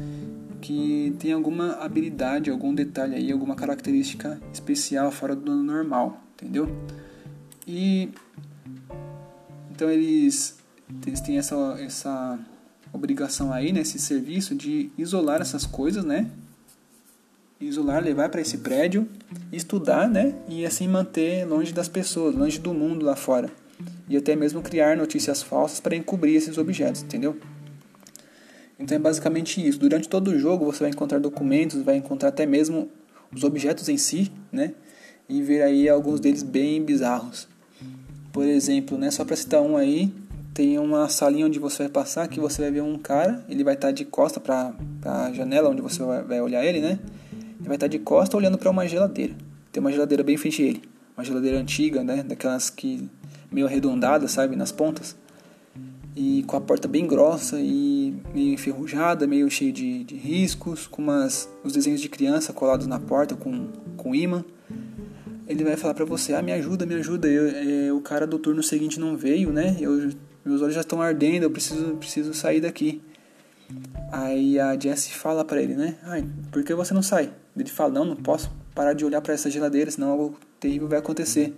que 0.61 1.15
têm 1.19 1.31
alguma 1.31 1.73
habilidade, 1.73 2.49
algum 2.49 2.73
detalhe 2.73 3.15
aí, 3.15 3.31
alguma 3.31 3.55
característica 3.55 4.39
especial 4.53 5.11
fora 5.11 5.35
do 5.35 5.55
normal, 5.55 6.21
entendeu? 6.33 6.69
E 7.67 8.09
então 9.79 9.89
eles, 9.89 10.57
eles 11.07 11.21
têm 11.21 11.37
essa, 11.37 11.55
essa 11.79 12.37
obrigação 12.91 13.53
aí, 13.53 13.71
nesse 13.71 13.95
né, 13.95 14.01
serviço 14.01 14.53
de 14.53 14.89
isolar 14.97 15.39
essas 15.39 15.65
coisas, 15.65 16.03
né? 16.03 16.29
Isolar, 17.61 18.03
levar 18.03 18.27
para 18.27 18.41
esse 18.41 18.57
prédio, 18.57 19.07
estudar, 19.53 20.09
né? 20.09 20.35
E 20.49 20.65
assim 20.65 20.85
manter 20.85 21.45
longe 21.45 21.71
das 21.71 21.87
pessoas, 21.87 22.35
longe 22.35 22.59
do 22.59 22.73
mundo 22.73 23.05
lá 23.05 23.15
fora. 23.15 23.49
E 24.09 24.17
até 24.17 24.35
mesmo 24.35 24.61
criar 24.61 24.97
notícias 24.97 25.41
falsas 25.41 25.79
para 25.79 25.95
encobrir 25.95 26.35
esses 26.35 26.57
objetos, 26.57 27.01
entendeu? 27.01 27.37
Então 28.77 28.97
é 28.97 28.99
basicamente 28.99 29.65
isso. 29.65 29.79
Durante 29.79 30.09
todo 30.09 30.31
o 30.31 30.37
jogo 30.37 30.65
você 30.65 30.81
vai 30.81 30.89
encontrar 30.89 31.19
documentos, 31.19 31.81
vai 31.83 31.95
encontrar 31.95 32.27
até 32.29 32.45
mesmo 32.45 32.91
os 33.33 33.45
objetos 33.45 33.87
em 33.87 33.97
si, 33.97 34.29
né? 34.51 34.73
E 35.29 35.41
ver 35.41 35.61
aí 35.61 35.87
alguns 35.87 36.19
deles 36.19 36.43
bem 36.43 36.83
bizarros. 36.83 37.47
Por 38.31 38.45
exemplo, 38.45 38.97
né, 38.97 39.09
só 39.09 39.25
para 39.25 39.35
citar 39.35 39.61
um 39.61 39.75
aí, 39.75 40.11
tem 40.53 40.77
uma 40.77 41.07
salinha 41.09 41.45
onde 41.45 41.57
você 41.57 41.83
vai 41.83 41.89
passar 41.91 42.27
que 42.27 42.39
você 42.39 42.61
vai 42.61 42.71
ver 42.71 42.81
um 42.81 42.97
cara, 42.97 43.43
ele 43.49 43.63
vai 43.63 43.73
estar 43.73 43.87
tá 43.87 43.91
de 43.91 44.05
costa 44.05 44.39
para 44.39 44.73
a 45.05 45.31
janela 45.31 45.69
onde 45.69 45.81
você 45.81 46.03
vai 46.03 46.41
olhar 46.41 46.65
ele, 46.65 46.81
né? 46.81 46.99
Ele 47.31 47.67
vai 47.67 47.75
estar 47.75 47.85
tá 47.85 47.87
de 47.87 47.99
costa 47.99 48.35
olhando 48.35 48.57
para 48.57 48.69
uma 48.69 48.87
geladeira. 48.87 49.33
Tem 49.71 49.81
uma 49.81 49.91
geladeira 49.91 50.23
bem 50.23 50.37
frente 50.37 50.61
a 50.61 50.65
ele, 50.65 50.81
uma 51.15 51.23
geladeira 51.23 51.57
antiga, 51.57 52.03
né, 52.03 52.23
daquelas 52.23 52.69
que 52.69 53.09
meio 53.51 53.67
arredondada, 53.67 54.27
sabe, 54.27 54.55
nas 54.55 54.71
pontas. 54.71 55.15
E 56.15 56.43
com 56.43 56.57
a 56.57 56.61
porta 56.61 56.87
bem 56.87 57.07
grossa 57.07 57.57
e 57.59 58.13
meio 58.33 58.53
enferrujada, 58.53 59.25
meio 59.25 59.49
cheio 59.49 59.71
de, 59.71 60.03
de 60.03 60.15
riscos, 60.15 60.87
com 60.87 61.01
umas, 61.01 61.49
os 61.63 61.73
desenhos 61.73 62.01
de 62.01 62.09
criança 62.09 62.51
colados 62.51 62.85
na 62.85 62.99
porta 62.99 63.35
com, 63.35 63.69
com 63.95 64.13
imã 64.13 64.43
ele 65.49 65.63
vai 65.63 65.75
falar 65.75 65.95
para 65.95 66.05
você, 66.05 66.35
ah, 66.35 66.43
me 66.43 66.51
ajuda, 66.51 66.85
me 66.85 66.93
ajuda, 66.93 67.27
eu, 67.27 67.87
é, 67.87 67.91
o 67.91 67.99
cara 68.01 68.27
do 68.27 68.37
turno 68.37 68.61
seguinte 68.61 68.99
não 68.99 69.17
veio, 69.17 69.51
né? 69.51 69.75
Eu, 69.81 70.11
meus 70.45 70.61
olhos 70.61 70.75
já 70.75 70.81
estão 70.81 71.01
ardendo, 71.01 71.43
eu 71.43 71.49
preciso, 71.49 71.95
preciso 71.95 72.35
sair 72.35 72.61
daqui. 72.61 73.01
Aí 74.11 74.59
a 74.59 74.79
Jessie 74.79 75.11
fala 75.11 75.43
para 75.43 75.59
ele, 75.59 75.75
né? 75.75 75.95
Ai, 76.03 76.23
por 76.51 76.63
que 76.63 76.73
você 76.75 76.93
não 76.93 77.01
sai? 77.01 77.33
Ele 77.57 77.67
fala, 77.67 77.91
não, 77.91 78.05
não 78.05 78.15
posso 78.15 78.51
parar 78.75 78.93
de 78.93 79.03
olhar 79.03 79.21
para 79.21 79.33
essa 79.33 79.49
geladeira, 79.49 79.89
senão 79.89 80.11
algo 80.11 80.37
terrível 80.59 80.87
vai 80.87 80.99
acontecer. 80.99 81.51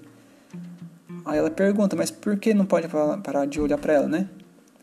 Aí 1.25 1.37
ela 1.37 1.51
pergunta, 1.51 1.93
mas 1.93 2.09
por 2.09 2.37
que 2.37 2.53
não 2.53 2.65
pode 2.65 2.87
parar 3.21 3.45
de 3.45 3.59
olhar 3.59 3.77
para 3.77 3.93
ela, 3.93 4.07
né? 4.07 4.29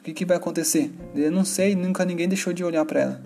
O 0.00 0.02
que, 0.04 0.12
que 0.12 0.26
vai 0.26 0.36
acontecer? 0.36 0.92
Eu 1.14 1.32
não 1.32 1.46
sei, 1.46 1.74
nunca 1.74 2.04
ninguém 2.04 2.28
deixou 2.28 2.52
de 2.52 2.62
olhar 2.62 2.84
para 2.84 3.00
ela. 3.00 3.22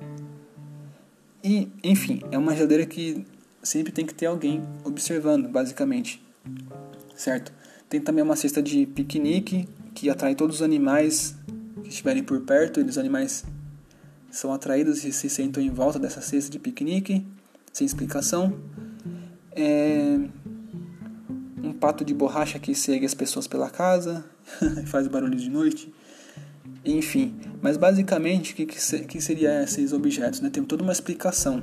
E, 1.43 1.69
enfim, 1.83 2.23
é 2.31 2.39
uma 2.39 2.55
geladeira 2.55 2.87
que 2.87 3.27
sempre 3.63 3.93
tem 3.93 4.05
que 4.05 4.15
ter 4.15 4.27
alguém 4.27 4.63
observando, 4.85 5.49
basicamente. 5.49 6.23
Certo? 7.15 7.53
Tem 7.89 8.01
também 8.01 8.25
uma 8.25 8.37
cesta 8.37 8.63
de 8.63 8.87
piquenique 8.87 9.69
que 9.95 10.09
atrai 10.11 10.35
todos 10.35 10.57
os 10.57 10.63
animais 10.63 11.37
que 11.83 11.89
estiverem 11.89 12.23
por 12.23 12.41
perto, 12.41 12.81
e 12.81 12.85
os 12.85 12.99
animais 12.99 13.45
são 14.31 14.53
atraídos 14.53 15.05
e 15.05 15.13
se 15.13 15.29
sentam 15.29 15.63
em 15.63 15.71
volta 15.71 15.99
dessa 15.99 16.21
cesta 16.21 16.51
de 16.51 16.59
piquenique, 16.59 17.25
sem 17.73 17.87
explicação. 17.87 18.59
É 19.55 20.19
um 21.63 21.73
pato 21.73 22.05
de 22.05 22.13
borracha 22.13 22.59
que 22.59 22.75
segue 22.75 23.07
as 23.07 23.15
pessoas 23.15 23.47
pela 23.47 23.71
casa, 23.71 24.25
faz 24.87 25.07
barulho 25.07 25.37
de 25.37 25.49
noite. 25.49 25.93
Enfim, 26.85 27.35
mas 27.61 27.77
basicamente 27.77 28.53
o 28.53 28.57
que, 28.57 28.67
que 28.67 29.21
seria 29.21 29.63
esses 29.63 29.93
objetos? 29.93 30.41
Né? 30.41 30.51
Tem 30.51 30.65
toda 30.65 30.83
uma 30.83 30.93
explicação. 30.93 31.63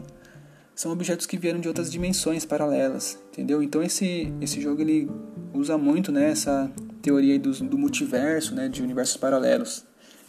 São 0.79 0.93
objetos 0.93 1.25
que 1.25 1.35
vieram 1.37 1.59
de 1.59 1.67
outras 1.67 1.91
dimensões 1.91 2.45
paralelas, 2.45 3.19
entendeu? 3.33 3.61
Então 3.61 3.83
esse, 3.83 4.33
esse 4.39 4.61
jogo 4.61 4.79
ele 4.79 5.09
usa 5.53 5.77
muito 5.77 6.09
né, 6.09 6.31
essa 6.31 6.71
teoria 7.01 7.37
do, 7.37 7.51
do 7.51 7.77
multiverso, 7.77 8.55
né, 8.55 8.69
de 8.69 8.81
universos 8.81 9.17
paralelos. 9.17 9.83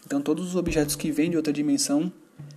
Então 0.04 0.20
todos 0.20 0.48
os 0.48 0.56
objetos 0.56 0.96
que 0.96 1.12
vêm 1.12 1.30
de 1.30 1.36
outra 1.36 1.52
dimensão, 1.52 2.12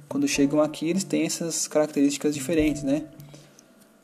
quando 0.09 0.27
chegam 0.27 0.59
aqui, 0.59 0.89
eles 0.89 1.03
têm 1.03 1.27
essas 1.27 1.67
características 1.67 2.33
diferentes, 2.33 2.81
né? 2.81 3.05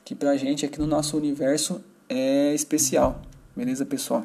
Que 0.05 0.13
pra 0.13 0.37
gente 0.37 0.67
aqui 0.67 0.77
no 0.77 0.85
nosso 0.85 1.17
universo 1.17 1.83
é 2.07 2.53
especial, 2.53 3.19
beleza, 3.55 3.87
pessoal? 3.87 4.23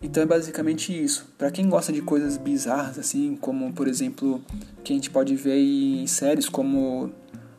Então 0.00 0.22
é 0.22 0.26
basicamente 0.26 0.92
isso. 0.92 1.26
Para 1.36 1.50
quem 1.50 1.68
gosta 1.68 1.92
de 1.92 2.00
coisas 2.00 2.36
bizarras 2.36 2.96
assim, 2.96 3.36
como 3.40 3.72
por 3.72 3.88
exemplo, 3.88 4.40
que 4.84 4.92
a 4.92 4.94
gente 4.94 5.10
pode 5.10 5.34
ver 5.34 5.58
em 5.58 6.06
séries 6.06 6.48
como 6.48 7.12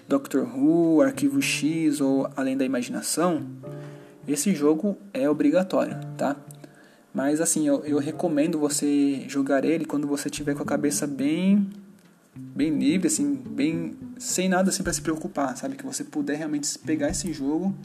Doctor 0.07 0.43
Who, 0.43 1.01
Arquivo 1.01 1.41
X 1.41 2.01
ou 2.01 2.29
Além 2.35 2.57
da 2.57 2.65
Imaginação, 2.65 3.45
esse 4.27 4.53
jogo 4.53 4.97
é 5.13 5.29
obrigatório, 5.29 5.97
tá? 6.17 6.35
Mas 7.13 7.39
assim, 7.39 7.67
eu, 7.67 7.83
eu 7.85 7.99
recomendo 7.99 8.59
você 8.59 9.25
jogar 9.27 9.63
ele 9.63 9.85
quando 9.85 10.07
você 10.07 10.29
tiver 10.29 10.55
com 10.55 10.63
a 10.63 10.65
cabeça 10.65 11.05
bem 11.05 11.69
bem 12.35 12.77
livre, 12.77 13.07
assim, 13.07 13.35
bem 13.35 13.95
sem 14.17 14.49
nada 14.49 14.69
assim 14.69 14.81
para 14.81 14.93
se 14.93 15.01
preocupar, 15.01 15.55
sabe? 15.55 15.75
Que 15.75 15.85
você 15.85 16.03
puder 16.03 16.37
realmente 16.37 16.79
pegar 16.79 17.09
esse 17.09 17.31
jogo 17.31 17.75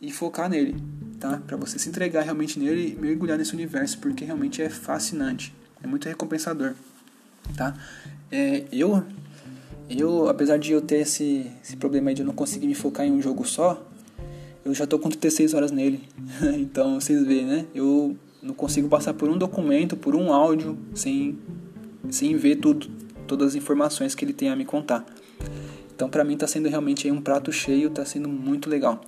e 0.00 0.12
focar 0.12 0.48
nele, 0.50 0.76
tá? 1.18 1.40
Para 1.46 1.56
você 1.56 1.78
se 1.78 1.88
entregar 1.88 2.22
realmente 2.22 2.58
nele 2.58 2.92
e 2.92 3.00
mergulhar 3.00 3.38
nesse 3.38 3.54
universo, 3.54 3.98
porque 3.98 4.24
realmente 4.24 4.60
é 4.60 4.68
fascinante, 4.68 5.54
é 5.82 5.86
muito 5.86 6.08
recompensador, 6.08 6.74
tá? 7.56 7.74
É, 8.30 8.64
eu, 8.72 9.04
eu, 10.00 10.28
apesar 10.28 10.58
de 10.58 10.72
eu 10.72 10.80
ter 10.80 11.00
esse, 11.00 11.50
esse 11.62 11.76
problema 11.76 12.12
de 12.14 12.22
eu 12.22 12.26
não 12.26 12.34
conseguir 12.34 12.66
me 12.66 12.74
focar 12.74 13.06
em 13.06 13.12
um 13.12 13.20
jogo 13.20 13.46
só, 13.46 13.82
eu 14.64 14.72
já 14.74 14.86
tô 14.86 14.98
com 14.98 15.08
36 15.08 15.54
horas 15.54 15.70
nele, 15.70 16.00
então 16.58 17.00
vocês 17.00 17.24
veem, 17.24 17.44
né? 17.44 17.66
Eu 17.74 18.16
não 18.42 18.54
consigo 18.54 18.88
passar 18.88 19.14
por 19.14 19.28
um 19.28 19.36
documento, 19.36 19.96
por 19.96 20.14
um 20.14 20.32
áudio, 20.32 20.78
sem, 20.94 21.38
sem 22.10 22.36
ver 22.36 22.56
tudo, 22.56 22.88
todas 23.26 23.48
as 23.48 23.54
informações 23.54 24.14
que 24.14 24.24
ele 24.24 24.32
tem 24.32 24.50
a 24.50 24.56
me 24.56 24.64
contar. 24.64 25.04
Então, 25.94 26.08
para 26.08 26.24
mim, 26.24 26.34
está 26.34 26.46
sendo 26.46 26.68
realmente 26.68 27.10
um 27.10 27.20
prato 27.20 27.52
cheio, 27.52 27.88
está 27.88 28.04
sendo 28.04 28.28
muito 28.28 28.68
legal. 28.68 29.00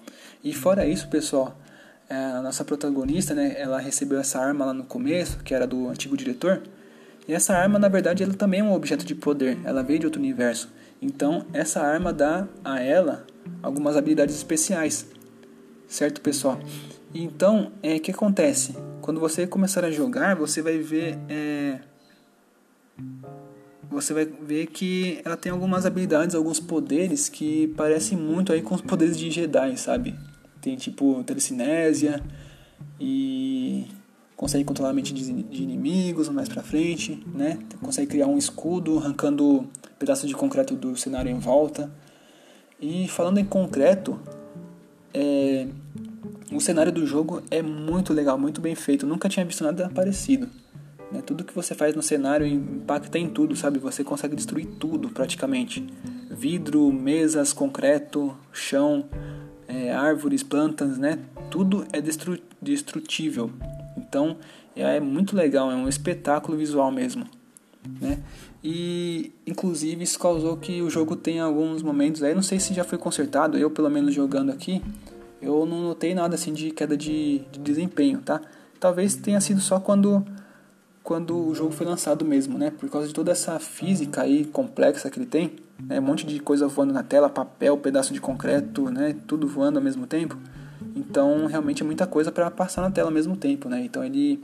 E 0.43 0.53
fora 0.53 0.87
isso, 0.87 1.09
pessoal, 1.09 1.59
é, 2.09 2.15
a 2.15 2.43
nossa 2.43 2.65
protagonista, 2.65 3.35
né, 3.35 3.55
ela 3.59 3.81
recebeu 3.81 4.19
essa 4.19 4.39
arma 4.39 4.67
lá 4.67 4.73
no 4.73 4.85
começo, 4.85 5.39
que 5.39 5.55
era 5.55 5.67
do 5.67 5.89
antigo 5.89 6.17
diretor. 6.17 6.63
E 7.27 7.33
essa 7.33 7.55
arma, 7.55 7.79
na 7.79 7.89
verdade, 7.89 8.23
ela 8.23 8.35
também 8.35 8.61
é 8.61 8.65
um 8.65 8.73
objeto 8.73 9.05
de 9.05 9.15
poder. 9.15 9.59
Ela 9.65 9.83
veio 9.83 10.01
de 10.01 10.07
outro 10.07 10.21
universo. 10.21 10.71
Então, 11.01 11.47
essa 11.53 11.81
arma 11.81 12.13
dá 12.13 12.47
a 12.65 12.81
ela 12.81 13.27
algumas 13.63 13.97
habilidades 13.97 14.35
especiais. 14.35 15.07
Certo, 15.89 16.21
pessoal? 16.21 16.61
Então, 17.15 17.73
o 17.83 17.87
é, 17.87 17.99
que 17.99 18.11
acontece? 18.11 18.77
Quando 19.01 19.21
você 19.21 19.47
começar 19.47 19.85
a 19.85 19.91
jogar, 19.91 20.35
você 20.35 20.61
vai 20.61 20.79
ver 20.79 21.19
é, 21.29 21.79
você 23.91 24.13
vai 24.13 24.25
ver 24.25 24.67
que 24.67 25.21
ela 25.25 25.37
tem 25.37 25.53
algumas 25.53 25.87
habilidades, 25.87 26.35
alguns 26.35 26.59
poderes 26.59 27.29
que 27.29 27.69
parecem 27.77 28.19
muito 28.19 28.53
aí 28.53 28.61
com 28.61 28.75
os 28.75 28.81
poderes 28.81 29.17
de 29.17 29.31
Jedi, 29.31 29.77
sabe? 29.77 30.15
Tem 30.61 30.77
tipo 30.77 31.23
telecinésia 31.25 32.21
e 32.99 33.87
consegue 34.37 34.65
controlar 34.65 34.91
a 34.91 34.93
mente 34.93 35.15
de, 35.15 35.31
inimigos 35.63 36.29
mais 36.29 36.49
pra 36.49 36.63
frente, 36.63 37.23
né? 37.33 37.59
Consegue 37.81 38.09
criar 38.09 38.27
um 38.27 38.37
escudo 38.37 38.99
arrancando 38.99 39.69
pedaços 39.99 40.29
de 40.29 40.35
concreto 40.35 40.75
do 40.75 40.97
cenário 40.97 41.31
em 41.31 41.39
volta. 41.39 41.91
E 42.81 43.09
falando 43.09 43.39
em 43.39 43.45
concreto, 43.45 44.19
é, 45.13 45.67
o 46.53 46.61
cenário 46.61 46.93
do 46.93 47.07
jogo 47.07 47.43
é 47.51 47.63
muito 47.63 48.13
legal, 48.13 48.39
muito 48.39 48.61
bem 48.61 48.75
feito. 48.75 49.07
Nunca 49.07 49.29
tinha 49.29 49.45
visto 49.47 49.63
nada 49.63 49.89
parecido. 49.95 50.49
Né? 51.11 51.23
Tudo 51.25 51.45
que 51.45 51.55
você 51.55 51.75
faz 51.75 51.95
no 51.95 52.03
cenário 52.03 52.47
impacta 52.47 53.19
em 53.19 53.29
tudo, 53.29 53.55
sabe? 53.55 53.79
Você 53.79 54.03
consegue 54.03 54.35
destruir 54.35 54.67
tudo 54.79 55.09
praticamente. 55.09 55.87
Vidro, 56.29 56.93
mesas, 56.93 57.53
concreto, 57.53 58.37
chão, 58.53 59.05
é, 59.69 59.93
árvores, 59.93 60.43
plantas, 60.43 60.99
né? 60.99 61.21
Tudo 61.51 61.87
é 61.93 62.01
destru 62.01 62.37
destrutível. 62.61 63.51
Então 63.97 64.37
é 64.77 64.99
muito 65.01 65.37
legal, 65.37 65.71
é 65.71 65.75
um 65.75 65.89
espetáculo 65.89 66.57
visual 66.57 66.91
mesmo. 66.91 67.27
Né? 68.01 68.19
E 68.63 69.33
inclusive 69.47 70.03
isso 70.03 70.19
causou 70.19 70.57
que 70.57 70.81
o 70.81 70.89
jogo 70.89 71.17
tenha 71.17 71.45
alguns 71.45 71.83
momentos 71.83 72.23
aí, 72.23 72.35
não 72.35 72.43
sei 72.43 72.59
se 72.59 72.73
já 72.73 72.83
foi 72.83 72.97
consertado, 72.97 73.59
eu 73.59 73.71
pelo 73.71 73.91
menos 73.91 74.15
jogando 74.15 74.51
aqui, 74.51 74.83
eu 75.41 75.67
não 75.67 75.83
notei 75.83 76.15
nada 76.15 76.35
assim 76.35 76.53
de 76.53 76.71
queda 76.71 76.97
de, 76.97 77.43
de 77.53 77.59
desempenho, 77.59 78.21
tá? 78.21 78.41
Talvez 78.81 79.15
tenha 79.15 79.41
sido 79.41 79.61
só 79.61 79.79
quando 79.79 80.25
quando 81.03 81.49
o 81.49 81.55
jogo 81.55 81.71
foi 81.71 81.87
lançado 81.87 82.25
mesmo, 82.25 82.57
né? 82.57 82.71
Por 82.71 82.89
causa 82.89 83.07
de 83.07 83.13
toda 83.13 83.31
essa 83.31 83.59
física 83.59 84.23
aí 84.23 84.47
complexa 84.47 85.11
que 85.11 85.19
ele 85.19 85.27
tem, 85.27 85.53
né? 85.79 86.01
Um 86.01 86.03
monte 86.03 86.25
de 86.25 86.41
coisa 86.41 86.67
voando 86.67 86.95
na 86.95 87.03
tela, 87.03 87.29
papel, 87.29 87.77
pedaço 87.77 88.15
de 88.15 88.21
concreto, 88.23 88.91
né? 88.91 89.15
Tudo 89.27 89.47
voando 89.47 89.79
ao 89.79 89.85
mesmo 89.85 90.07
tempo. 90.07 90.39
Então, 90.95 91.47
realmente 91.47 91.83
é 91.83 91.87
muita 91.87 92.07
coisa 92.07 92.31
para 92.33 92.51
passar 92.51 92.83
na 92.83 92.91
tela 92.91 93.09
ao 93.09 93.15
mesmo 93.15 93.37
tempo, 93.37 93.69
né? 93.69 93.85
Então, 93.85 94.05
ele 94.05 94.41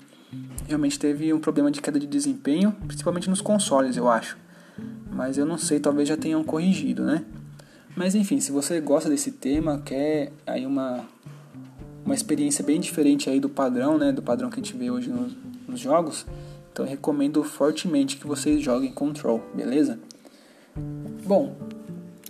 realmente 0.67 0.99
teve 0.99 1.33
um 1.33 1.41
problema 1.41 1.71
de 1.71 1.81
queda 1.81 1.99
de 1.99 2.07
desempenho, 2.07 2.73
principalmente 2.87 3.29
nos 3.29 3.41
consoles, 3.41 3.97
eu 3.97 4.09
acho. 4.09 4.39
Mas 5.11 5.37
eu 5.37 5.45
não 5.45 5.59
sei, 5.59 5.81
talvez 5.81 6.09
já 6.09 6.17
tenham 6.17 6.43
corrigido, 6.45 7.05
né? 7.05 7.25
Mas 7.97 8.15
enfim, 8.15 8.41
se 8.41 8.53
você 8.53 8.81
gosta 8.81 9.09
desse 9.11 9.33
tema, 9.33 9.83
quer 9.85 10.33
aí 10.47 10.65
uma 10.65 11.05
uma 12.05 12.15
experiência 12.15 12.65
bem 12.65 12.81
diferente 12.81 13.29
aí 13.29 13.39
do 13.39 13.49
padrão, 13.49 13.99
né, 13.99 14.11
do 14.11 14.23
padrão 14.23 14.49
que 14.51 14.59
a 14.59 14.63
gente 14.63 14.77
vê 14.77 14.91
hoje 14.91 15.11
nos, 15.11 15.37
nos 15.69 15.79
jogos, 15.79 16.27
então 16.73 16.85
eu 16.85 16.91
recomendo 16.91 17.43
fortemente 17.45 18.17
que 18.17 18.27
vocês 18.27 18.61
joguem 18.61 18.91
Control, 18.91 19.41
beleza? 19.55 19.99
Bom, 21.25 21.55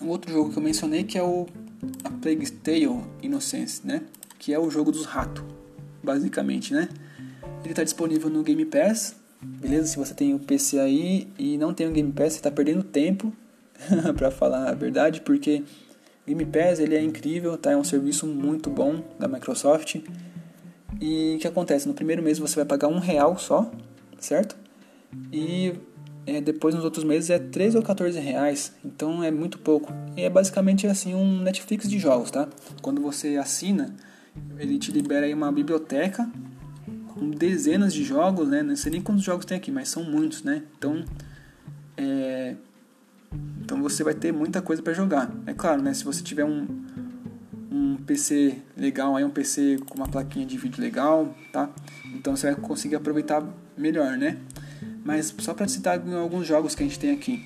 o 0.02 0.08
outro 0.08 0.30
jogo 0.32 0.52
que 0.52 0.58
eu 0.58 0.62
mencionei 0.62 1.04
que 1.04 1.16
é 1.16 1.22
o 1.22 1.46
A 2.04 2.10
Plague 2.10 2.50
Tale 2.52 3.02
Innocence, 3.22 3.86
né? 3.86 4.02
Que 4.38 4.52
é 4.52 4.58
o 4.58 4.70
jogo 4.70 4.90
dos 4.90 5.04
ratos, 5.04 5.44
basicamente, 6.02 6.72
né? 6.72 6.88
Ele 7.62 7.70
está 7.70 7.84
disponível 7.84 8.30
no 8.30 8.42
Game 8.42 8.64
Pass, 8.64 9.14
beleza? 9.42 9.88
Se 9.88 9.96
você 9.96 10.14
tem 10.14 10.34
o 10.34 10.38
PC 10.38 10.78
aí 10.78 11.28
e 11.38 11.58
não 11.58 11.74
tem 11.74 11.86
o 11.86 11.92
Game 11.92 12.12
Pass, 12.12 12.34
você 12.34 12.38
está 12.38 12.50
perdendo 12.50 12.82
tempo, 12.82 13.32
para 14.16 14.30
falar 14.30 14.68
a 14.68 14.74
verdade, 14.74 15.20
porque 15.20 15.62
Game 16.26 16.44
Pass 16.46 16.78
ele 16.78 16.94
é 16.94 17.02
incrível, 17.02 17.56
tá? 17.58 17.72
É 17.72 17.76
um 17.76 17.84
serviço 17.84 18.26
muito 18.26 18.70
bom 18.70 19.04
da 19.18 19.28
Microsoft. 19.28 19.96
E 21.00 21.36
o 21.36 21.38
que 21.38 21.46
acontece? 21.46 21.86
No 21.86 21.94
primeiro 21.94 22.22
mês 22.22 22.38
você 22.38 22.56
vai 22.56 22.64
pagar 22.64 22.88
um 22.88 22.98
real 22.98 23.38
só 23.38 23.70
certo? 24.20 24.56
E 25.32 25.74
é, 26.26 26.40
depois 26.40 26.74
nos 26.74 26.84
outros 26.84 27.04
meses 27.04 27.30
é 27.30 27.38
13 27.38 27.76
ou 27.76 27.82
14 27.82 28.18
reais, 28.18 28.72
então 28.84 29.22
é 29.22 29.30
muito 29.30 29.58
pouco. 29.58 29.92
E 30.16 30.22
é 30.22 30.30
basicamente 30.30 30.86
assim 30.86 31.14
um 31.14 31.40
Netflix 31.40 31.88
de 31.88 31.98
jogos, 31.98 32.30
tá? 32.30 32.48
Quando 32.82 33.00
você 33.00 33.36
assina, 33.36 33.94
ele 34.58 34.78
te 34.78 34.92
libera 34.92 35.26
aí 35.26 35.34
uma 35.34 35.50
biblioteca 35.50 36.30
com 37.08 37.30
dezenas 37.30 37.92
de 37.92 38.04
jogos, 38.04 38.48
né? 38.48 38.62
Não 38.62 38.76
sei 38.76 38.92
nem 38.92 39.02
quantos 39.02 39.24
jogos 39.24 39.44
tem 39.44 39.56
aqui, 39.56 39.70
mas 39.70 39.88
são 39.88 40.04
muitos, 40.04 40.42
né? 40.42 40.62
Então, 40.78 41.04
é... 41.96 42.54
então 43.62 43.82
você 43.82 44.04
vai 44.04 44.14
ter 44.14 44.32
muita 44.32 44.62
coisa 44.62 44.82
para 44.82 44.92
jogar. 44.92 45.30
É 45.46 45.54
claro, 45.54 45.82
né? 45.82 45.92
Se 45.94 46.04
você 46.04 46.22
tiver 46.22 46.44
um, 46.44 46.66
um 47.70 47.96
PC 47.96 48.58
legal, 48.76 49.16
aí 49.16 49.24
um 49.24 49.30
PC 49.30 49.78
com 49.88 49.96
uma 49.96 50.08
plaquinha 50.08 50.46
de 50.46 50.56
vídeo 50.56 50.80
legal, 50.80 51.34
tá? 51.52 51.70
Então 52.14 52.36
você 52.36 52.52
vai 52.52 52.60
conseguir 52.60 52.96
aproveitar 52.96 53.42
melhor, 53.76 54.16
né? 54.16 54.38
Mas 55.04 55.34
só 55.38 55.54
para 55.54 55.66
citar 55.68 56.00
alguns 56.14 56.46
jogos 56.46 56.74
que 56.74 56.82
a 56.82 56.86
gente 56.86 56.98
tem 56.98 57.12
aqui: 57.12 57.44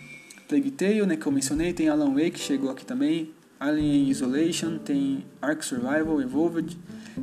Plague 0.48 0.70
Tale, 0.70 1.06
né, 1.06 1.16
que 1.16 1.26
eu 1.26 1.32
mencionei, 1.32 1.72
tem 1.72 1.88
Alan 1.88 2.12
Wake, 2.12 2.32
que 2.32 2.40
chegou 2.40 2.70
aqui 2.70 2.84
também, 2.84 3.32
Alien 3.58 4.08
Isolation, 4.08 4.78
tem 4.78 5.24
Ark 5.40 5.64
Survival 5.64 6.20
Evolved, 6.20 6.76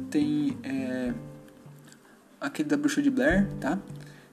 tem 0.10 0.58
é, 0.64 1.14
aquele 2.40 2.70
da 2.70 2.78
Bruxa 2.78 3.02
de 3.02 3.12
Blair, 3.12 3.48
tá? 3.60 3.80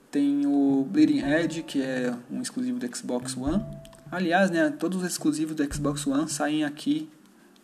Tem 0.09 0.45
o 0.47 0.87
Bleeding 0.89 1.21
Edge, 1.21 1.61
que 1.61 1.81
é 1.81 2.13
um 2.31 2.41
exclusivo 2.41 2.79
do 2.79 2.95
Xbox 2.97 3.37
One. 3.37 3.63
Aliás, 4.11 4.49
né, 4.49 4.71
todos 4.71 5.03
os 5.03 5.07
exclusivos 5.07 5.55
do 5.55 5.73
Xbox 5.73 6.07
One 6.07 6.27
saem 6.27 6.63
aqui 6.63 7.07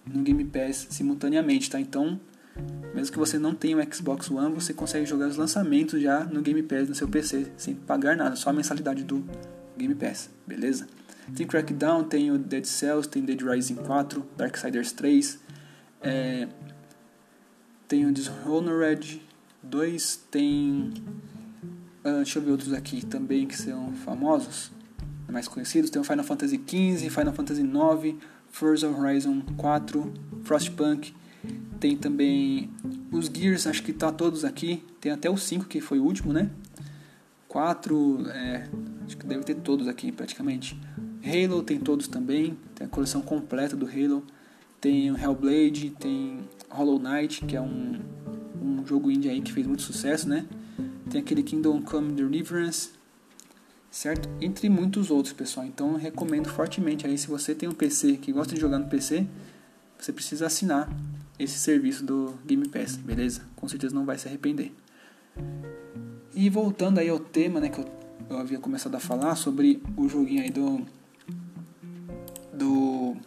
no 0.06 0.22
Game 0.22 0.46
Pass 0.46 0.88
simultaneamente, 0.92 1.70
tá? 1.70 1.80
Então, 1.80 2.20
mesmo 2.94 3.12
que 3.12 3.20
você 3.20 3.38
não 3.38 3.54
tenha 3.54 3.78
o 3.78 3.94
Xbox 3.94 4.30
One, 4.30 4.54
você 4.54 4.74
consegue 4.74 5.06
jogar 5.06 5.28
os 5.28 5.38
lançamentos 5.38 6.02
já 6.02 6.24
no 6.24 6.42
Game 6.42 6.62
Pass 6.64 6.90
no 6.90 6.96
seu 6.96 7.08
PC, 7.08 7.52
sem 7.58 7.76
pagar 7.76 8.16
nada, 8.16 8.36
só 8.36 8.50
a 8.50 8.54
mensalidade 8.54 9.04
do 9.04 9.24
Game 9.78 9.96
Pass, 9.96 10.30
beleza? 10.46 10.88
Tem 11.36 11.46
Crackdown, 11.46 12.04
tem 12.04 12.32
o 12.32 12.38
Dead 12.38 12.66
Cells, 12.66 13.10
tem 13.10 13.24
Dead 13.24 13.42
Rising 13.42 13.76
4, 13.76 14.26
Darksiders 14.38 14.92
3, 14.92 15.40
é, 16.02 16.48
tem 17.88 18.06
o 18.06 18.12
Dishonored 18.12 19.22
2, 19.64 20.16
tem 20.30 20.94
Uh, 22.06 22.18
deixa 22.18 22.38
eu 22.38 22.44
ver 22.44 22.52
outros 22.52 22.72
aqui 22.72 23.04
também 23.04 23.48
que 23.48 23.58
são 23.58 23.92
famosos, 23.94 24.72
mais 25.28 25.48
conhecidos. 25.48 25.90
Tem 25.90 26.00
o 26.00 26.06
Final 26.06 26.24
Fantasy 26.24 26.56
XV, 26.56 27.10
Final 27.10 27.34
Fantasy 27.34 27.64
IX, 27.64 28.24
Forza 28.52 28.88
Horizon 28.88 29.42
4, 29.58 30.14
Frostpunk. 30.44 31.16
Tem 31.80 31.96
também 31.96 32.70
os 33.12 33.28
Gears, 33.28 33.68
acho 33.68 33.84
que 33.84 33.94
tá 33.94 34.12
todos 34.12 34.44
aqui. 34.46 34.84
Tem 35.00 35.12
até 35.12 35.30
o 35.30 35.38
5 35.38 35.66
que 35.66 35.82
foi 35.82 36.00
o 36.00 36.04
último, 36.04 36.34
né? 36.34 36.50
4, 37.48 38.28
é, 38.30 38.70
acho 39.06 39.18
que 39.18 39.26
deve 39.26 39.44
ter 39.44 39.56
todos 39.56 39.88
aqui 39.88 40.12
praticamente. 40.12 40.80
Halo 41.24 41.64
tem 41.64 41.80
todos 41.80 42.08
também, 42.08 42.58
tem 42.76 42.86
a 42.86 42.90
coleção 42.90 43.22
completa 43.22 43.76
do 43.76 43.86
Halo. 43.86 44.24
Tem 44.80 45.10
o 45.12 45.18
Hellblade, 45.18 45.92
tem 46.00 46.42
Hollow 46.70 47.00
Knight, 47.00 47.46
que 47.46 47.56
é 47.56 47.62
um, 47.62 48.00
um 48.62 48.86
jogo 48.86 49.10
indie 49.10 49.30
aí 49.30 49.42
que 49.42 49.52
fez 49.52 49.66
muito 49.66 49.82
sucesso, 49.82 50.30
né? 50.30 50.46
tem 51.10 51.22
aquele 51.22 51.44
Kingdom 51.44 51.82
Come 51.82 52.12
Deliverance, 52.12 52.90
certo? 53.90 54.28
Entre 54.42 54.70
muitos 54.70 55.10
outros, 55.10 55.34
pessoal. 55.34 55.66
Então 55.66 55.96
recomendo 55.96 56.50
fortemente 56.50 57.06
aí 57.06 57.18
se 57.18 57.28
você 57.28 57.54
tem 57.54 57.70
um 57.70 57.74
PC 57.74 58.18
que 58.18 58.32
gosta 58.32 58.54
de 58.54 58.60
jogar 58.62 58.80
no 58.80 58.88
PC, 58.88 59.26
você 59.98 60.12
precisa 60.12 60.48
assinar 60.48 60.90
esse 61.38 61.58
serviço 61.60 62.04
do 62.04 62.34
Game 62.46 62.68
Pass, 62.68 62.96
beleza? 62.96 63.42
Com 63.56 63.68
certeza 63.68 63.94
não 63.94 64.06
vai 64.06 64.18
se 64.18 64.28
arrepender. 64.28 64.72
E 66.34 66.50
voltando 66.50 67.00
aí 67.00 67.10
ao 67.10 67.20
tema, 67.20 67.60
né, 67.60 67.70
que 67.70 67.80
eu, 67.80 67.86
eu 68.30 68.38
havia 68.38 68.60
começado 68.60 68.96
a 68.96 69.00
falar 69.00 69.36
sobre 69.36 69.82
o 69.96 70.08
joguinho 70.08 70.42
aí 70.42 70.50
do 70.50 70.86
do 72.54 73.18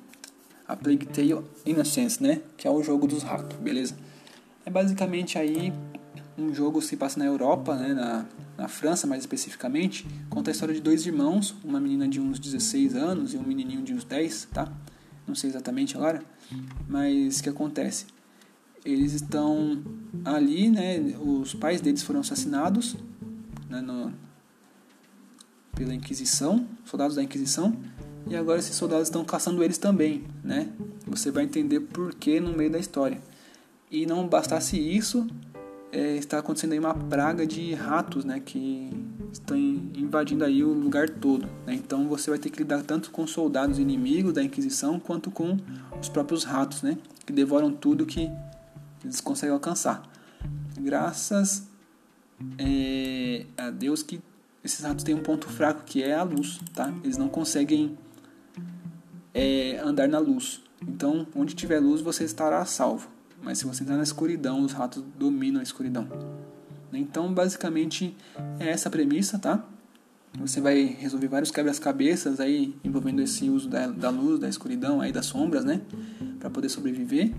A 0.67 0.75
Plague 0.75 1.07
Tale 1.07 1.45
Innocence, 1.67 2.23
né, 2.23 2.41
que 2.57 2.67
é 2.67 2.71
o 2.71 2.83
jogo 2.83 3.07
dos 3.07 3.23
ratos, 3.23 3.59
beleza? 3.59 3.95
É 4.65 4.71
basicamente 4.71 5.39
aí 5.39 5.73
um 6.37 6.55
jogo 6.55 6.81
se 6.81 6.97
passa 6.97 7.19
na 7.19 7.27
Europa, 7.27 7.75
né, 7.75 7.93
na, 7.93 8.27
na 8.57 8.69
França 8.69 9.07
mais 9.07 9.23
especificamente, 9.23 10.07
conta 10.31 10.51
a 10.51 10.53
história 10.53 10.75
de 10.75 10.81
dois 10.81 11.05
irmãos, 11.07 11.55
uma 11.65 11.81
menina 11.81 12.09
de 12.09 12.21
uns 12.21 12.39
16 12.39 12.95
anos 12.95 13.35
e 13.35 13.37
um 13.37 13.43
menininho 13.43 13.83
de 13.83 13.93
uns 13.93 14.05
10, 14.05 14.49
tá? 14.53 14.73
Não 15.27 15.35
sei 15.35 15.51
exatamente 15.51 15.97
agora, 15.97 16.23
mas 16.89 17.41
o 17.41 17.43
que 17.43 17.49
acontece? 17.49 18.07
Eles 18.85 19.13
estão 19.13 19.83
ali, 20.25 20.71
né, 20.71 20.99
os 21.21 21.55
pais 21.55 21.81
deles 21.81 22.03
foram 22.03 22.21
assassinados 22.21 22.97
né, 23.69 23.81
no, 23.81 24.13
pela 25.75 25.95
Inquisição, 25.95 26.67
soldados 26.85 27.17
da 27.17 27.23
Inquisição, 27.23 27.77
e 28.27 28.37
agora 28.37 28.59
esses 28.59 28.75
soldados 28.75 29.09
estão 29.09 29.25
caçando 29.25 29.63
eles 29.63 29.79
também, 29.79 30.25
né? 30.45 30.71
Você 31.07 31.31
vai 31.31 31.45
entender 31.45 31.81
por 31.81 32.15
que 32.15 32.41
no 32.41 32.53
meio 32.53 32.71
da 32.71 32.79
história. 32.79 33.19
E 33.91 34.05
não 34.05 34.29
bastasse 34.29 34.79
isso, 34.79 35.27
é, 35.91 36.17
está 36.17 36.39
acontecendo 36.39 36.73
aí 36.73 36.79
uma 36.79 36.95
praga 36.95 37.47
de 37.47 37.73
ratos, 37.75 38.25
né, 38.25 38.41
que 38.41 38.91
estão 39.33 39.57
invadindo 39.57 40.45
aí 40.45 40.63
o 40.65 40.73
lugar 40.73 41.09
todo. 41.09 41.49
Né? 41.67 41.75
Então 41.75 42.09
você 42.09 42.31
vai 42.31 42.39
ter 42.39 42.51
que 42.51 42.59
lidar 42.59 42.83
tanto 42.83 43.11
com 43.11 43.27
soldados 43.27 43.79
inimigos 43.79 44.33
da 44.33 44.43
Inquisição 44.43 44.99
quanto 44.99 45.31
com 45.31 45.57
os 46.01 46.09
próprios 46.09 46.45
ratos, 46.45 46.83
né, 46.83 46.99
que 47.27 47.33
devoram 47.33 47.73
tudo 47.73 48.07
que 48.07 48.31
eles 49.05 49.21
conseguem 49.21 49.53
alcançar. 49.53 50.03
Graças 50.81 51.69
é, 52.59 53.47
a 53.57 53.71
Deus 53.71 54.03
que 54.03 54.21
esses 54.63 54.85
ratos 54.85 55.05
têm 55.05 55.15
um 55.15 55.23
ponto 55.23 55.49
fraco 55.49 55.83
que 55.85 56.03
é 56.03 56.15
a 56.15 56.23
luz, 56.23 56.61
tá? 56.75 56.93
Eles 57.03 57.17
não 57.17 57.29
conseguem 57.29 57.97
é, 59.33 59.79
andar 59.79 60.09
na 60.09 60.19
luz. 60.19 60.63
Então, 60.83 61.27
onde 61.35 61.55
tiver 61.55 61.81
luz, 61.81 62.01
você 62.01 62.25
estará 62.25 62.65
salvo. 62.65 63.09
Mas 63.43 63.59
se 63.59 63.67
você 63.67 63.83
entrar 63.83 63.97
na 63.97 64.03
escuridão, 64.03 64.61
os 64.63 64.73
ratos 64.73 65.03
dominam 65.19 65.61
a 65.61 65.63
escuridão. 65.63 66.09
Então, 66.93 67.33
basicamente, 67.33 68.17
é 68.59 68.71
essa 68.71 68.89
a 68.89 68.93
premissa, 68.93 69.39
tá? 69.39 69.65
Você 70.39 70.61
vai 70.61 70.85
resolver 70.85 71.29
vários 71.29 71.51
quebra-cabeças 71.51 72.39
aí 72.39 72.75
envolvendo 72.85 73.21
esse 73.21 73.49
uso 73.49 73.69
da, 73.69 73.87
da 73.87 74.11
luz, 74.11 74.39
da 74.39 74.49
escuridão, 74.49 75.01
aí 75.01 75.13
das 75.13 75.27
sombras, 75.27 75.65
né? 75.65 75.81
Para 76.39 76.51
poder 76.51 76.69
sobreviver. 76.69 77.33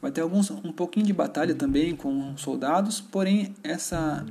Vai 0.00 0.10
ter 0.10 0.22
alguns 0.22 0.50
um 0.50 0.72
pouquinho 0.72 1.06
de 1.06 1.12
batalha 1.12 1.54
também 1.54 1.94
com 1.94 2.36
soldados, 2.36 3.00
porém 3.00 3.54
essa 3.62 4.24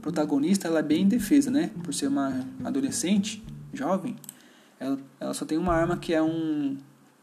protagonista 0.00 0.68
ela 0.68 0.78
é 0.78 0.82
bem 0.82 1.02
indefesa, 1.02 1.50
né? 1.50 1.70
Por 1.82 1.92
ser 1.92 2.06
uma 2.06 2.46
adolescente, 2.64 3.42
jovem, 3.72 4.16
ela, 4.78 4.98
ela 5.18 5.34
só 5.34 5.44
tem 5.44 5.58
uma 5.58 5.74
arma 5.74 5.96
que 5.96 6.14
é 6.14 6.22
um, 6.22 6.76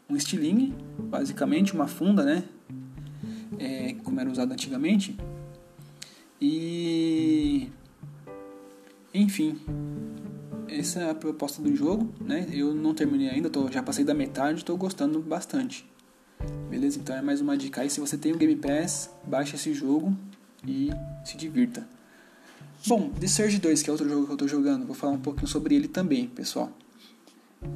um 0.08 0.16
estilingue, 0.16 0.74
basicamente 0.98 1.72
uma 1.72 1.86
funda, 1.86 2.24
né? 2.24 2.44
é, 3.60 3.94
como 4.02 4.18
era 4.18 4.30
usado 4.30 4.52
antigamente. 4.52 5.16
E 6.40 7.70
enfim, 9.12 9.58
essa 10.68 11.00
é 11.00 11.10
a 11.10 11.14
proposta 11.14 11.60
do 11.60 11.74
jogo, 11.74 12.12
né? 12.20 12.46
Eu 12.52 12.74
não 12.74 12.94
terminei 12.94 13.28
ainda, 13.28 13.50
tô, 13.50 13.70
já 13.70 13.82
passei 13.82 14.04
da 14.04 14.14
metade, 14.14 14.58
estou 14.58 14.76
gostando 14.76 15.20
bastante. 15.20 15.84
Beleza? 16.70 16.98
Então 16.98 17.16
é 17.16 17.20
mais 17.20 17.40
uma 17.40 17.56
dica 17.56 17.82
aí. 17.82 17.90
Se 17.90 18.00
você 18.00 18.16
tem 18.16 18.32
o 18.32 18.38
Game 18.38 18.54
Pass, 18.56 19.10
baixe 19.26 19.56
esse 19.56 19.74
jogo 19.74 20.16
e 20.66 20.90
se 21.24 21.36
divirta. 21.36 21.86
Bom, 22.86 23.10
The 23.10 23.26
Surge 23.26 23.58
2, 23.58 23.82
que 23.82 23.90
é 23.90 23.92
outro 23.92 24.08
jogo 24.08 24.24
que 24.24 24.30
eu 24.30 24.34
estou 24.34 24.48
jogando, 24.48 24.86
vou 24.86 24.94
falar 24.94 25.12
um 25.12 25.20
pouquinho 25.20 25.48
sobre 25.48 25.74
ele 25.74 25.88
também, 25.88 26.28
pessoal. 26.28 26.72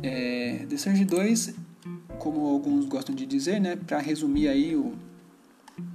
É, 0.03 0.65
The 0.69 0.77
Surge 0.79 1.05
2, 1.05 1.55
como 2.19 2.47
alguns 2.47 2.87
gostam 2.87 3.15
de 3.15 3.27
dizer, 3.27 3.61
né, 3.61 3.77
para 3.77 3.99
resumir 3.99 4.49
aí 4.49 4.75
o, 4.75 4.95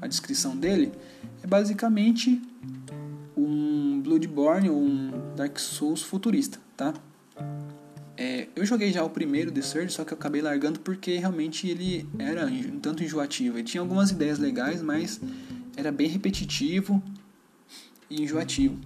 a 0.01 0.07
descrição 0.07 0.55
dele, 0.55 0.91
é 1.43 1.47
basicamente 1.47 2.41
um 3.35 4.01
Bloodborne 4.01 4.69
ou 4.69 4.77
um 4.77 5.11
Dark 5.35 5.57
Souls 5.59 6.01
futurista, 6.01 6.59
tá? 6.75 6.93
É, 8.17 8.47
eu 8.53 8.65
joguei 8.65 8.91
já 8.91 9.03
o 9.03 9.09
primeiro 9.09 9.49
The 9.51 9.61
Surge, 9.61 9.93
só 9.93 10.03
que 10.03 10.11
eu 10.11 10.17
acabei 10.17 10.41
largando 10.41 10.79
porque 10.81 11.17
realmente 11.17 11.69
ele 11.69 12.05
era 12.17 12.45
um 12.47 12.79
tanto 12.79 13.01
enjoativo. 13.01 13.57
Ele 13.57 13.63
tinha 13.63 13.79
algumas 13.79 14.11
ideias 14.11 14.37
legais, 14.37 14.81
mas 14.81 15.21
era 15.77 15.89
bem 15.89 16.09
repetitivo 16.09 17.01
e 18.09 18.21
enjoativo. 18.21 18.77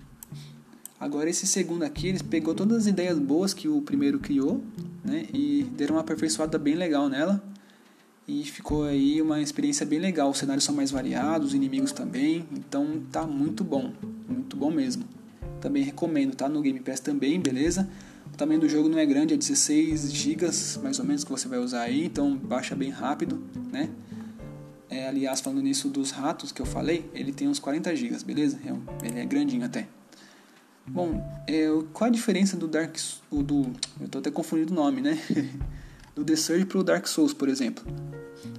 Agora 1.00 1.30
esse 1.30 1.48
segundo 1.48 1.84
aqui, 1.84 2.08
eles 2.08 2.22
pegou 2.22 2.54
todas 2.54 2.78
as 2.78 2.86
ideias 2.86 3.18
boas 3.18 3.56
que 3.56 3.68
o 3.68 3.82
primeiro 3.82 4.20
criou, 4.20 4.64
né, 5.04 5.26
e 5.34 5.64
deram 5.76 5.96
uma 5.96 6.02
aperfeiçoada 6.02 6.60
bem 6.60 6.76
legal 6.76 7.10
nela 7.10 7.44
e 8.28 8.44
ficou 8.44 8.84
aí 8.84 9.22
uma 9.22 9.42
experiência 9.42 9.86
bem 9.86 10.00
legal. 10.00 10.30
Os 10.30 10.38
cenários 10.38 10.64
são 10.64 10.74
mais 10.74 10.92
variados, 10.92 11.50
os 11.50 11.54
inimigos 11.54 11.92
também, 11.92 12.46
então 12.52 13.02
tá 13.12 13.26
muito 13.26 13.64
bom, 13.64 13.92
muito 14.28 14.56
bom 14.56 14.72
mesmo. 14.72 15.04
Também 15.60 15.84
recomendo, 15.84 16.36
tá 16.36 16.48
no 16.48 16.62
Game 16.62 16.80
Pass 16.80 17.00
também, 17.00 17.40
beleza? 17.40 17.90
O 18.34 18.38
tamanho 18.38 18.60
do 18.60 18.70
jogo 18.70 18.90
não 18.90 18.98
é 18.98 19.06
grande, 19.06 19.34
é 19.34 19.38
16 19.38 20.12
GB 20.12 20.48
mais 20.82 21.00
ou 21.00 21.06
menos 21.06 21.24
que 21.24 21.32
você 21.32 21.48
vai 21.48 21.60
usar 21.60 21.82
aí, 21.82 22.06
então 22.06 22.36
baixa 22.36 22.76
bem 22.76 22.90
rápido, 22.90 23.42
né? 23.72 23.90
É, 24.90 25.08
aliás, 25.08 25.42
falando 25.42 25.62
nisso 25.62 25.90
dos 25.90 26.12
ratos 26.12 26.52
que 26.52 26.62
eu 26.62 26.66
falei, 26.66 27.10
ele 27.14 27.32
tem 27.32 27.48
uns 27.48 27.60
40 27.60 27.96
GB, 27.96 28.24
beleza? 28.24 28.60
É, 28.66 29.08
ele 29.08 29.20
é 29.20 29.26
grandinho 29.26 29.66
até. 29.66 29.88
Bom, 30.86 31.24
é, 31.48 31.68
qual 31.94 32.10
a 32.10 32.12
diferença 32.12 32.58
do 32.58 32.68
Dark 32.68 32.98
do 33.32 33.72
eu 34.00 34.08
tô 34.08 34.20
até 34.20 34.30
confundindo 34.30 34.74
o 34.74 34.76
nome, 34.76 35.02
né? 35.02 35.18
do 36.16 36.24
The 36.24 36.36
Surge 36.36 36.66
para 36.66 36.78
o 36.78 36.84
Dark 36.84 37.08
Souls, 37.08 37.34
por 37.34 37.50
exemplo. 37.50 37.84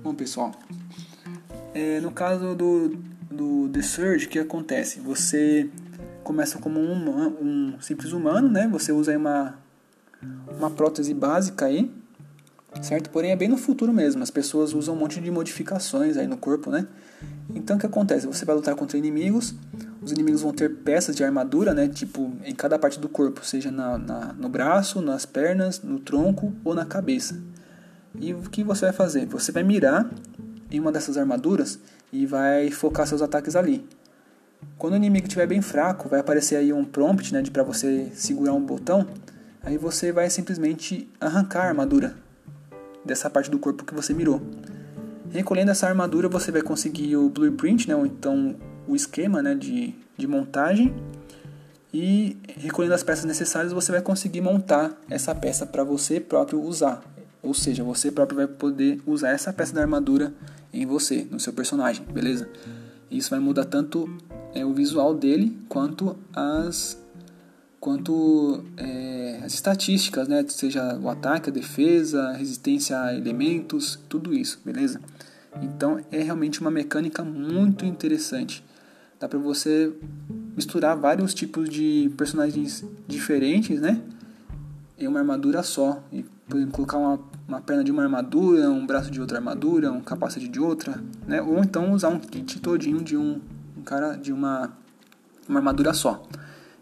Bom, 0.02 0.14
pessoal, 0.14 0.52
é, 1.74 2.00
no 2.00 2.10
caso 2.10 2.54
do, 2.54 2.96
do 3.30 3.68
The 3.68 3.82
Surge, 3.82 4.26
o 4.26 4.28
que 4.28 4.38
acontece? 4.38 5.00
Você 5.00 5.68
começa 6.22 6.58
como 6.58 6.80
um, 6.80 7.74
um 7.74 7.80
simples 7.80 8.12
humano, 8.12 8.48
né? 8.48 8.68
Você 8.68 8.92
usa 8.92 9.16
uma, 9.16 9.58
uma 10.58 10.70
prótese 10.70 11.12
básica 11.12 11.66
aí, 11.66 11.90
certo? 12.82 13.10
Porém 13.10 13.30
é 13.30 13.36
bem 13.36 13.48
no 13.48 13.56
futuro 13.56 13.92
mesmo, 13.92 14.22
as 14.22 14.30
pessoas 14.30 14.72
usam 14.72 14.94
um 14.94 14.98
monte 14.98 15.20
de 15.20 15.30
modificações 15.30 16.16
aí 16.16 16.26
no 16.26 16.36
corpo, 16.36 16.70
né? 16.70 16.86
Então 17.54 17.76
o 17.76 17.80
que 17.80 17.86
acontece? 17.86 18.26
Você 18.26 18.44
vai 18.44 18.54
lutar 18.54 18.74
contra 18.74 18.98
inimigos, 18.98 19.54
os 20.02 20.12
inimigos 20.12 20.42
vão 20.42 20.52
ter 20.52 20.68
peças 20.68 21.14
de 21.14 21.24
armadura, 21.24 21.72
né? 21.72 21.88
Tipo, 21.88 22.32
em 22.44 22.54
cada 22.54 22.78
parte 22.78 22.98
do 22.98 23.08
corpo, 23.08 23.44
seja 23.44 23.70
na, 23.70 23.98
na, 23.98 24.32
no 24.32 24.48
braço, 24.48 25.00
nas 25.00 25.24
pernas, 25.24 25.82
no 25.82 25.98
tronco 25.98 26.52
ou 26.64 26.74
na 26.74 26.84
cabeça. 26.84 27.40
E 28.18 28.32
o 28.32 28.42
que 28.42 28.62
você 28.62 28.86
vai 28.86 28.92
fazer? 28.92 29.26
Você 29.26 29.50
vai 29.50 29.62
mirar 29.62 30.08
em 30.70 30.80
uma 30.80 30.92
dessas 30.92 31.16
armaduras 31.16 31.78
e 32.12 32.26
vai 32.26 32.70
focar 32.70 33.06
seus 33.06 33.22
ataques 33.22 33.56
ali. 33.56 33.86
Quando 34.78 34.94
o 34.94 34.96
inimigo 34.96 35.26
estiver 35.26 35.46
bem 35.46 35.60
fraco, 35.60 36.08
vai 36.08 36.20
aparecer 36.20 36.56
aí 36.56 36.72
um 36.72 36.84
prompt, 36.84 37.32
né, 37.32 37.42
para 37.52 37.62
você 37.62 38.10
segurar 38.14 38.52
um 38.52 38.60
botão. 38.60 39.06
Aí 39.62 39.78
você 39.78 40.12
vai 40.12 40.28
simplesmente 40.30 41.08
arrancar 41.20 41.64
a 41.64 41.68
armadura 41.68 42.14
dessa 43.04 43.28
parte 43.28 43.50
do 43.50 43.58
corpo 43.58 43.84
que 43.84 43.94
você 43.94 44.12
mirou. 44.14 44.40
Recolhendo 45.30 45.70
essa 45.70 45.88
armadura, 45.88 46.28
você 46.28 46.52
vai 46.52 46.62
conseguir 46.62 47.16
o 47.16 47.28
blueprint, 47.28 47.88
né, 47.88 47.96
ou 47.96 48.06
então 48.06 48.56
o 48.86 48.94
esquema 48.94 49.42
né, 49.42 49.54
de, 49.54 49.94
de 50.16 50.26
montagem. 50.26 50.94
E 51.92 52.36
recolhendo 52.58 52.94
as 52.94 53.02
peças 53.02 53.24
necessárias, 53.24 53.72
você 53.72 53.92
vai 53.92 54.02
conseguir 54.02 54.40
montar 54.40 54.92
essa 55.08 55.34
peça 55.34 55.64
para 55.64 55.84
você 55.84 56.18
próprio 56.18 56.60
usar. 56.60 57.02
Ou 57.42 57.54
seja, 57.54 57.84
você 57.84 58.10
próprio 58.10 58.36
vai 58.36 58.46
poder 58.46 59.00
usar 59.06 59.30
essa 59.30 59.52
peça 59.52 59.74
da 59.74 59.80
armadura 59.80 60.32
em 60.72 60.84
você, 60.86 61.26
no 61.30 61.38
seu 61.38 61.52
personagem, 61.52 62.04
beleza? 62.04 62.48
Isso 63.10 63.30
vai 63.30 63.38
mudar 63.38 63.64
tanto 63.64 64.10
é, 64.54 64.64
o 64.64 64.72
visual 64.72 65.14
dele 65.14 65.56
quanto 65.68 66.16
as 66.32 67.00
quanto 67.78 68.64
é, 68.78 69.40
as 69.44 69.52
estatísticas, 69.52 70.26
né? 70.26 70.42
Seja 70.48 70.98
o 70.98 71.08
ataque, 71.10 71.50
a 71.50 71.52
defesa, 71.52 72.30
a 72.30 72.32
resistência 72.32 72.98
a 72.98 73.14
elementos, 73.14 73.98
tudo 74.08 74.32
isso, 74.32 74.58
beleza? 74.64 75.02
Então 75.62 76.00
é 76.10 76.22
realmente 76.22 76.60
uma 76.60 76.70
mecânica 76.70 77.24
muito 77.24 77.84
interessante. 77.84 78.64
Dá 79.18 79.28
para 79.28 79.38
você 79.38 79.92
misturar 80.56 80.96
vários 80.96 81.32
tipos 81.32 81.68
de 81.68 82.12
personagens 82.16 82.84
diferentes, 83.06 83.80
né? 83.80 84.00
Em 84.98 85.06
uma 85.06 85.20
armadura 85.20 85.62
só. 85.62 86.02
E, 86.12 86.24
por 86.48 86.56
exemplo, 86.56 86.74
colocar 86.74 86.98
uma, 86.98 87.20
uma 87.48 87.60
perna 87.60 87.84
de 87.84 87.90
uma 87.90 88.02
armadura, 88.02 88.68
um 88.70 88.86
braço 88.86 89.10
de 89.10 89.20
outra 89.20 89.38
armadura, 89.38 89.90
um 89.92 90.00
capacete 90.00 90.48
de 90.48 90.60
outra, 90.60 91.02
né? 91.26 91.40
Ou 91.40 91.58
então 91.58 91.92
usar 91.92 92.08
um 92.08 92.18
kit 92.18 92.60
todinho 92.60 93.02
de 93.02 93.16
um, 93.16 93.40
um 93.76 93.82
cara 93.82 94.16
de 94.16 94.32
uma, 94.32 94.72
uma 95.48 95.58
armadura 95.58 95.94
só. 95.94 96.22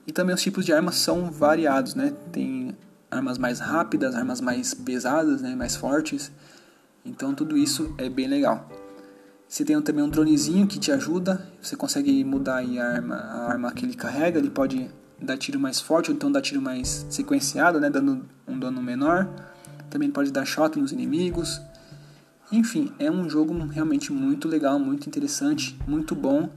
E 0.07 0.13
também 0.13 0.35
os 0.35 0.43
tipos 0.43 0.65
de 0.65 0.73
armas 0.73 0.97
são 0.97 1.31
variados, 1.31 1.95
né? 1.95 2.13
Tem 2.33 2.75
armas 3.13 3.37
mais 3.37 3.61
rápidas, 3.61 4.15
armas 4.15 4.41
mais 4.41 4.75
pesadas, 4.75 5.43
né? 5.43 5.55
mais 5.55 5.77
fortes. 5.77 6.33
Então 7.05 7.35
tudo 7.35 7.57
isso 7.57 7.95
é 7.99 8.09
bem 8.09 8.27
legal. 8.27 8.69
Você 9.49 9.65
tem 9.65 9.81
também 9.83 10.03
um 10.03 10.09
dronezinho 10.09 10.67
que 10.67 10.79
te 10.79 10.91
ajuda. 10.91 11.47
Você 11.61 11.77
consegue 11.77 12.25
mudar 12.25 12.63
a 12.63 12.85
arma, 12.85 13.17
a 13.17 13.51
arma 13.51 13.73
que 13.73 13.85
ele 13.85 13.95
carrega. 13.95 14.39
Ele 14.39 14.49
pode 14.49 14.89
dar 15.21 15.37
tiro 15.37 15.61
mais 15.61 15.81
forte 15.81 16.11
ou 16.11 16.17
então 16.17 16.33
dar 16.33 16.41
tiro 16.41 16.63
mais 16.63 17.07
sequenciado, 17.11 17.79
né? 17.79 17.91
dando 17.91 18.25
um 18.49 18.59
dano 18.59 18.83
menor. 18.83 19.29
Também 19.91 20.11
pode 20.11 20.33
dar 20.33 20.47
shot 20.47 20.79
nos 20.79 20.91
inimigos. 20.91 21.61
Enfim, 22.51 22.93
é 22.99 23.11
um 23.11 23.29
jogo 23.29 23.55
realmente 23.67 24.13
muito 24.13 24.49
legal, 24.49 24.79
muito 24.79 25.07
interessante, 25.07 25.79
muito 25.87 26.15
bom 26.15 26.49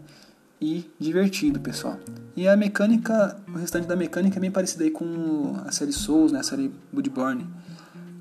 e 0.61 0.89
divertido, 0.99 1.59
pessoal. 1.59 1.99
E 2.35 2.47
a 2.47 2.55
mecânica, 2.55 3.37
o 3.47 3.57
restante 3.57 3.87
da 3.87 3.95
mecânica 3.95 4.37
é 4.37 4.41
bem 4.41 4.51
parecida 4.51 4.83
aí 4.83 4.91
com 4.91 5.57
a 5.65 5.71
série 5.71 5.93
Souls, 5.93 6.31
né, 6.31 6.39
a 6.39 6.43
série 6.43 6.71
Bloodborne. 6.91 7.45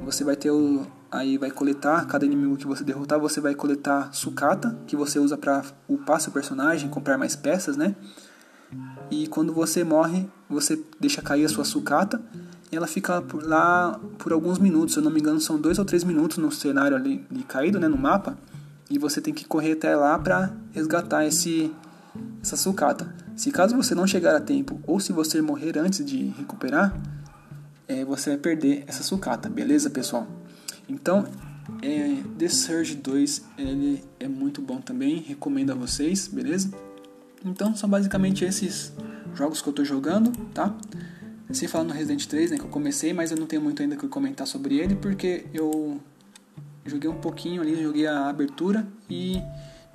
Você 0.01 0.25
vai 0.25 0.37
ter 0.37 0.51
o 0.51 0.87
aí 1.14 1.38
vai 1.38 1.50
coletar 1.50 2.07
cada 2.07 2.27
inimigo 2.27 2.57
que 2.57 2.66
você 2.66 2.83
derrotar, 2.83 3.18
você 3.18 3.40
vai 3.40 3.55
coletar 3.55 4.12
sucata, 4.12 4.77
que 4.87 4.96
você 4.96 5.18
usa 5.18 5.37
para 5.38 5.62
upar 5.88 6.20
seu 6.20 6.33
personagem, 6.33 6.90
comprar 6.90 7.16
mais 7.16 7.37
peças, 7.37 7.77
né? 7.77 7.94
E 9.11 9.29
quando 9.29 9.53
você 9.53 9.85
morre, 9.85 10.29
você 10.48 10.83
deixa 10.98 11.22
cair 11.22 11.44
a 11.44 11.48
sua 11.48 11.64
sucata 11.64 12.20
e 12.72 12.77
ela 12.77 12.88
fica 12.88 13.22
lá 13.42 14.00
por 14.18 14.33
alguns 14.33 14.59
minutos, 14.59 14.94
se 14.94 15.00
eu 15.00 15.05
não 15.05 15.11
me 15.11 15.20
engano, 15.20 15.40
são 15.40 15.61
dois 15.61 15.79
ou 15.79 15.85
três 15.85 16.03
minutos 16.03 16.38
no 16.38 16.50
cenário 16.50 16.96
ali, 16.96 17.24
ali 17.31 17.44
caído, 17.44 17.79
né, 17.79 17.87
no 17.87 17.96
mapa, 17.96 18.37
e 18.90 18.98
você 18.98 19.20
tem 19.20 19.33
que 19.33 19.44
correr 19.44 19.72
até 19.72 19.94
lá 19.94 20.18
para 20.18 20.53
resgatar 20.72 21.24
esse 21.24 21.72
essa 22.42 22.57
sucata. 22.57 23.12
Se 23.37 23.50
caso 23.50 23.77
você 23.77 23.94
não 23.94 24.07
chegar 24.07 24.37
a 24.37 24.40
tempo 24.40 24.81
ou 24.87 25.00
se 25.00 25.12
você 25.12 25.40
morrer 25.40 25.79
antes 25.79 26.05
de 26.05 26.27
recuperar, 26.38 26.96
é, 27.88 28.05
você 28.05 28.31
vai 28.31 28.38
perder 28.38 28.85
essa 28.87 29.03
sucata, 29.03 29.48
beleza, 29.48 29.90
pessoal? 29.90 30.27
Então, 30.88 31.27
é, 31.83 32.23
The 32.38 32.49
Surge 32.49 32.94
2 32.94 33.44
ele 33.59 34.05
é 34.20 34.29
muito 34.29 34.61
bom 34.61 34.81
também, 34.81 35.18
recomendo 35.18 35.73
a 35.73 35.75
vocês, 35.75 36.29
beleza? 36.29 36.70
Então, 37.44 37.75
são 37.75 37.88
basicamente 37.88 38.44
esses 38.44 38.92
jogos 39.35 39.61
que 39.61 39.68
eu 39.68 39.70
estou 39.70 39.85
jogando, 39.85 40.33
tá? 40.53 40.75
Sem 41.53 41.68
falar 41.68 41.85
no 41.85 41.92
Resident 41.92 42.27
3, 42.27 42.53
né, 42.53 42.59
que 42.59 42.64
eu 42.64 42.68
comecei, 42.68 43.12
mas 43.12 43.31
eu 43.31 43.37
não 43.37 43.47
tenho 43.47 43.62
muito 43.62 43.83
ainda 43.83 43.97
que 43.97 44.09
comentar 44.09 44.47
sobre 44.47 44.79
ele, 44.79 44.94
porque 44.97 45.44
eu 45.53 46.01
joguei 46.85 47.09
um 47.09 47.20
pouquinho 47.20 47.62
ali, 47.62 47.81
joguei 47.83 48.07
a 48.07 48.29
abertura 48.29 48.87
e 49.09 49.40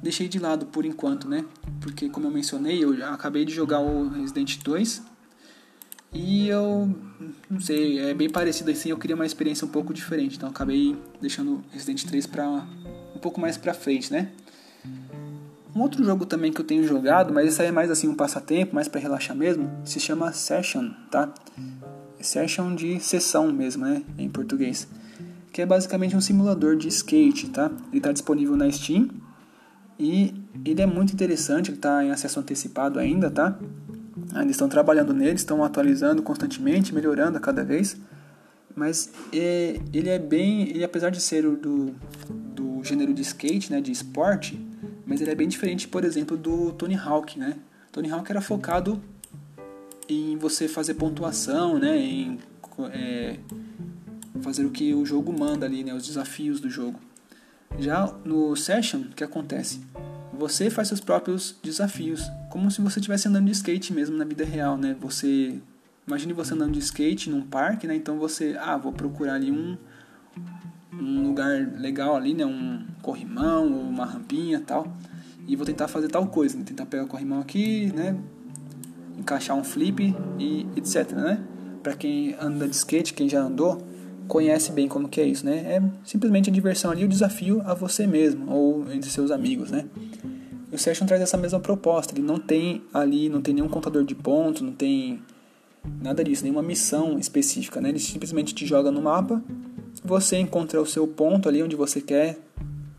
deixei 0.01 0.27
de 0.27 0.39
lado 0.39 0.67
por 0.67 0.85
enquanto, 0.85 1.27
né? 1.27 1.43
Porque 1.81 2.09
como 2.09 2.27
eu 2.27 2.31
mencionei, 2.31 2.83
eu 2.83 3.05
acabei 3.07 3.45
de 3.45 3.53
jogar 3.53 3.79
o 3.79 4.09
Resident 4.09 4.61
2 4.63 5.01
e 6.11 6.47
eu 6.47 6.93
não 7.49 7.59
sei, 7.59 7.99
é 7.99 8.13
bem 8.13 8.29
parecido 8.29 8.71
assim, 8.71 8.89
eu 8.89 8.97
queria 8.97 9.15
uma 9.15 9.25
experiência 9.25 9.65
um 9.65 9.69
pouco 9.69 9.93
diferente, 9.93 10.37
então 10.37 10.49
acabei 10.49 10.95
deixando 11.21 11.63
Resident 11.71 12.03
3 12.03 12.25
para 12.25 12.47
um 13.15 13.19
pouco 13.19 13.39
mais 13.39 13.57
para 13.57 13.73
frente, 13.73 14.11
né? 14.11 14.31
Um 15.75 15.81
outro 15.81 16.03
jogo 16.03 16.25
também 16.25 16.51
que 16.51 16.59
eu 16.59 16.65
tenho 16.65 16.83
jogado, 16.83 17.31
mas 17.31 17.47
esse 17.47 17.61
aí 17.61 17.67
é 17.67 17.71
mais 17.71 17.91
assim 17.91 18.07
um 18.07 18.15
passatempo, 18.15 18.73
mais 18.73 18.87
para 18.87 18.99
relaxar 18.99 19.35
mesmo, 19.35 19.69
se 19.85 19.99
chama 19.99 20.31
Session, 20.31 20.89
tá? 21.11 21.31
Session 22.19 22.73
de 22.75 22.99
sessão 22.99 23.51
mesmo, 23.51 23.85
né, 23.85 24.03
em 24.17 24.27
português. 24.27 24.87
Que 25.53 25.61
é 25.61 25.65
basicamente 25.65 26.15
um 26.15 26.21
simulador 26.21 26.75
de 26.75 26.87
skate, 26.87 27.49
tá? 27.49 27.71
Ele 27.89 27.97
está 27.97 28.11
disponível 28.11 28.55
na 28.57 28.69
Steam 28.71 29.09
e 29.97 30.33
ele 30.65 30.81
é 30.81 30.85
muito 30.85 31.13
interessante, 31.13 31.69
ele 31.69 31.77
está 31.77 32.03
em 32.03 32.11
acesso 32.11 32.39
antecipado 32.39 32.97
ainda, 32.99 33.29
tá? 33.29 33.57
Ainda 34.33 34.51
estão 34.51 34.69
trabalhando 34.69 35.13
nele, 35.13 35.35
estão 35.35 35.63
atualizando 35.63 36.21
constantemente, 36.21 36.93
melhorando 36.93 37.37
a 37.37 37.41
cada 37.41 37.63
vez. 37.63 37.97
Mas 38.75 39.11
é, 39.33 39.79
ele 39.91 40.09
é 40.09 40.19
bem, 40.19 40.69
ele 40.69 40.83
apesar 40.83 41.09
de 41.09 41.19
ser 41.19 41.43
do, 41.43 41.93
do 42.29 42.83
gênero 42.83 43.13
de 43.13 43.21
skate, 43.21 43.71
né, 43.71 43.81
de 43.81 43.91
esporte, 43.91 44.59
mas 45.05 45.21
ele 45.21 45.31
é 45.31 45.35
bem 45.35 45.47
diferente, 45.47 45.87
por 45.87 46.05
exemplo, 46.05 46.37
do 46.37 46.71
Tony 46.73 46.95
Hawk, 46.95 47.37
né? 47.37 47.55
Tony 47.91 48.09
Hawk 48.11 48.29
era 48.31 48.41
focado 48.41 49.01
em 50.07 50.37
você 50.37 50.67
fazer 50.67 50.93
pontuação, 50.93 51.79
né, 51.79 51.97
em 51.97 52.39
é, 52.91 53.37
fazer 54.41 54.65
o 54.65 54.69
que 54.69 54.93
o 54.93 55.05
jogo 55.05 55.33
manda 55.37 55.65
ali, 55.65 55.83
né, 55.83 55.93
os 55.93 56.05
desafios 56.07 56.59
do 56.59 56.69
jogo. 56.69 56.99
Já 57.77 58.13
no 58.23 58.55
Session, 58.55 59.01
o 59.01 59.15
que 59.15 59.23
acontece? 59.23 59.81
Você 60.39 60.69
faz 60.69 60.87
seus 60.87 61.01
próprios 61.01 61.57
desafios, 61.61 62.31
como 62.49 62.71
se 62.71 62.79
você 62.81 63.01
estivesse 63.01 63.27
andando 63.27 63.47
de 63.47 63.51
skate 63.51 63.91
mesmo 63.91 64.15
na 64.15 64.23
vida 64.23 64.45
real, 64.45 64.77
né? 64.77 64.95
Você 65.01 65.59
imagine 66.07 66.31
você 66.31 66.53
andando 66.53 66.71
de 66.71 66.79
skate 66.79 67.29
num 67.29 67.41
parque, 67.41 67.85
né? 67.85 67.93
Então 67.93 68.17
você, 68.17 68.55
ah, 68.57 68.77
vou 68.77 68.93
procurar 68.93 69.33
ali 69.33 69.51
um 69.51 69.77
um 70.93 71.23
lugar 71.27 71.69
legal 71.77 72.15
ali, 72.15 72.33
né? 72.33 72.45
Um 72.45 72.85
corrimão 73.01 73.69
ou 73.69 73.81
uma 73.81 74.05
rampinha, 74.05 74.61
tal, 74.65 74.87
e 75.45 75.57
vou 75.57 75.65
tentar 75.65 75.89
fazer 75.89 76.07
tal 76.07 76.25
coisa, 76.27 76.57
né? 76.57 76.63
tentar 76.65 76.85
pegar 76.85 77.03
o 77.03 77.07
corrimão 77.07 77.41
aqui, 77.41 77.91
né? 77.93 78.17
Encaixar 79.17 79.57
um 79.57 79.63
flip 79.63 80.15
e 80.39 80.65
etc, 80.77 81.11
né? 81.11 81.43
Para 81.83 81.95
quem 81.95 82.33
anda 82.39 82.65
de 82.65 82.75
skate, 82.77 83.13
quem 83.13 83.27
já 83.27 83.41
andou, 83.41 83.85
conhece 84.29 84.71
bem 84.71 84.87
como 84.87 85.09
que 85.09 85.19
é 85.19 85.25
isso, 85.25 85.45
né? 85.45 85.57
É 85.57 85.81
simplesmente 86.05 86.49
a 86.49 86.53
diversão 86.53 86.91
ali, 86.91 87.03
o 87.03 87.07
desafio 87.07 87.61
a 87.65 87.73
você 87.73 88.07
mesmo 88.07 88.49
ou 88.49 88.93
entre 88.93 89.09
seus 89.09 89.31
amigos, 89.31 89.71
né? 89.71 89.85
O 90.71 90.77
Session 90.77 91.07
traz 91.07 91.21
essa 91.21 91.35
mesma 91.35 91.59
proposta, 91.59 92.13
ele 92.13 92.21
não 92.21 92.39
tem 92.39 92.83
ali, 92.93 93.27
não 93.27 93.41
tem 93.41 93.55
nenhum 93.55 93.67
contador 93.67 94.05
de 94.05 94.13
pontos, 94.13 94.61
não 94.61 94.71
tem 94.71 95.19
nada 96.01 96.23
disso, 96.23 96.43
nenhuma 96.43 96.61
missão 96.61 97.17
específica, 97.17 97.81
né? 97.81 97.89
Ele 97.89 97.99
simplesmente 97.99 98.53
te 98.53 98.65
joga 98.65 98.91
no 98.91 99.01
mapa, 99.01 99.41
você 100.03 100.37
encontra 100.37 100.79
o 100.79 100.85
seu 100.85 101.07
ponto 101.07 101.49
ali 101.49 101.61
onde 101.63 101.75
você 101.75 101.99
quer 101.99 102.37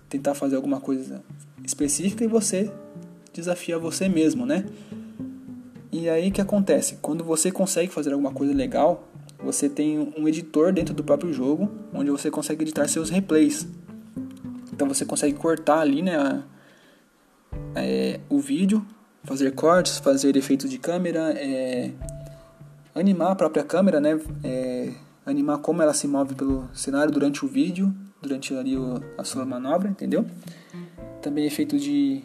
tentar 0.08 0.34
fazer 0.34 0.56
alguma 0.56 0.80
coisa 0.80 1.22
específica 1.64 2.24
e 2.24 2.26
você 2.26 2.70
desafia 3.32 3.78
você 3.78 4.08
mesmo, 4.08 4.44
né? 4.44 4.66
E 5.92 6.08
aí 6.08 6.28
o 6.28 6.32
que 6.32 6.40
acontece? 6.40 6.98
Quando 7.00 7.22
você 7.22 7.52
consegue 7.52 7.92
fazer 7.92 8.12
alguma 8.12 8.32
coisa 8.32 8.52
legal, 8.52 9.08
você 9.42 9.68
tem 9.68 10.12
um 10.16 10.28
editor 10.28 10.72
dentro 10.72 10.94
do 10.94 11.02
próprio 11.02 11.32
jogo, 11.32 11.70
onde 11.92 12.10
você 12.10 12.30
consegue 12.30 12.62
editar 12.62 12.86
seus 12.88 13.10
replays. 13.10 13.66
Então 14.72 14.88
você 14.88 15.04
consegue 15.04 15.34
cortar 15.34 15.80
ali, 15.80 16.02
né, 16.02 16.42
é, 17.74 18.20
o 18.28 18.38
vídeo, 18.38 18.84
fazer 19.24 19.52
cortes, 19.52 19.98
fazer 19.98 20.36
efeitos 20.36 20.70
de 20.70 20.78
câmera, 20.78 21.32
é, 21.36 21.90
animar 22.94 23.32
a 23.32 23.34
própria 23.34 23.62
câmera, 23.62 24.00
né, 24.00 24.18
é, 24.44 24.92
animar 25.24 25.58
como 25.58 25.82
ela 25.82 25.94
se 25.94 26.06
move 26.06 26.34
pelo 26.34 26.68
cenário 26.72 27.12
durante 27.12 27.44
o 27.44 27.48
vídeo, 27.48 27.94
durante 28.20 28.54
ali 28.54 28.76
o, 28.76 29.00
a 29.16 29.24
sua 29.24 29.44
manobra, 29.44 29.88
entendeu? 29.88 30.26
Também 31.22 31.46
efeito 31.46 31.78
de 31.78 32.22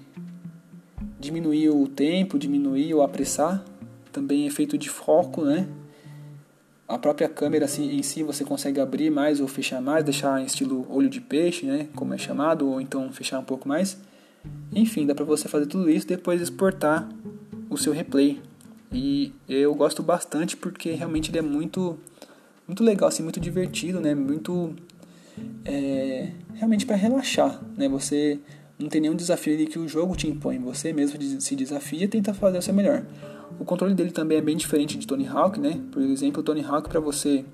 diminuir 1.19 1.69
o 1.69 1.87
tempo, 1.87 2.37
diminuir 2.37 2.93
ou 2.93 3.01
apressar. 3.01 3.63
Também 4.11 4.45
efeito 4.45 4.77
de 4.77 4.89
foco, 4.89 5.43
né? 5.43 5.67
A 6.87 6.97
própria 6.99 7.27
câmera 7.27 7.65
assim, 7.65 7.95
em 7.95 8.03
si 8.03 8.21
você 8.21 8.43
consegue 8.43 8.79
abrir 8.79 9.09
mais 9.09 9.39
ou 9.39 9.47
fechar 9.47 9.81
mais, 9.81 10.03
deixar 10.03 10.39
em 10.39 10.45
estilo 10.45 10.85
olho 10.89 11.09
de 11.09 11.19
peixe, 11.19 11.65
né? 11.65 11.87
Como 11.95 12.13
é 12.13 12.17
chamado, 12.17 12.67
ou 12.69 12.79
então 12.79 13.11
fechar 13.11 13.39
um 13.39 13.43
pouco 13.43 13.67
mais. 13.67 13.97
Enfim, 14.71 15.05
dá 15.05 15.15
para 15.15 15.25
você 15.25 15.47
fazer 15.47 15.65
tudo 15.65 15.89
isso 15.89 16.07
depois 16.07 16.41
exportar 16.41 17.09
o 17.69 17.77
seu 17.77 17.91
replay. 17.91 18.39
E 18.91 19.33
eu 19.49 19.73
gosto 19.73 20.03
bastante 20.03 20.55
porque 20.55 20.91
realmente 20.91 21.31
ele 21.31 21.39
é 21.39 21.41
muito 21.41 21.97
muito 22.67 22.83
legal, 22.83 23.09
assim, 23.09 23.23
muito 23.23 23.39
divertido, 23.39 23.99
né? 23.99 24.15
Muito 24.15 24.75
é, 25.63 26.29
realmente 26.53 26.85
para 26.85 26.95
relaxar, 26.95 27.61
né? 27.77 27.87
Você 27.89 28.39
não 28.77 28.89
tem 28.89 29.01
nenhum 29.01 29.15
desafio 29.15 29.65
que 29.67 29.79
o 29.79 29.87
jogo 29.87 30.15
te 30.15 30.27
impõe, 30.27 30.59
você 30.59 30.91
mesmo 30.91 31.19
se 31.41 31.55
desafia 31.55 32.05
e 32.05 32.07
tenta 32.07 32.33
fazer 32.33 32.57
o 32.57 32.61
seu 32.61 32.73
melhor. 32.73 33.05
O 33.59 33.65
controle 33.65 33.93
dele 33.93 34.11
também 34.11 34.37
é 34.37 34.41
bem 34.41 34.55
diferente 34.55 34.97
de 34.97 35.07
Tony 35.07 35.27
Hawk, 35.27 35.59
né? 35.59 35.81
Por 35.91 36.01
exemplo, 36.01 36.43
Tony 36.43 36.63
Hawk 36.63 36.89
para 36.89 36.99
você 36.99 37.45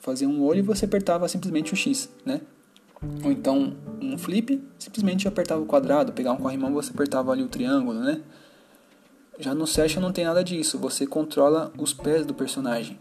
fazer 0.00 0.26
um 0.26 0.42
olho 0.42 0.64
você 0.64 0.84
apertava 0.84 1.28
simplesmente 1.28 1.72
o 1.72 1.76
X, 1.76 2.10
né? 2.24 2.40
Ou 3.24 3.32
então 3.32 3.74
um 4.00 4.16
flip, 4.18 4.62
simplesmente 4.78 5.26
apertava 5.26 5.60
o 5.60 5.66
quadrado, 5.66 6.12
pegar 6.12 6.32
um 6.32 6.36
corrimão 6.36 6.72
você 6.72 6.90
apertava 6.90 7.32
ali 7.32 7.42
o 7.42 7.48
triângulo, 7.48 8.00
né? 8.00 8.20
Já 9.38 9.54
no 9.54 9.66
Session 9.66 10.00
não 10.00 10.12
tem 10.12 10.24
nada 10.24 10.42
disso, 10.42 10.78
você 10.78 11.06
controla 11.06 11.72
os 11.78 11.92
pés 11.92 12.26
do 12.26 12.34
personagem. 12.34 12.98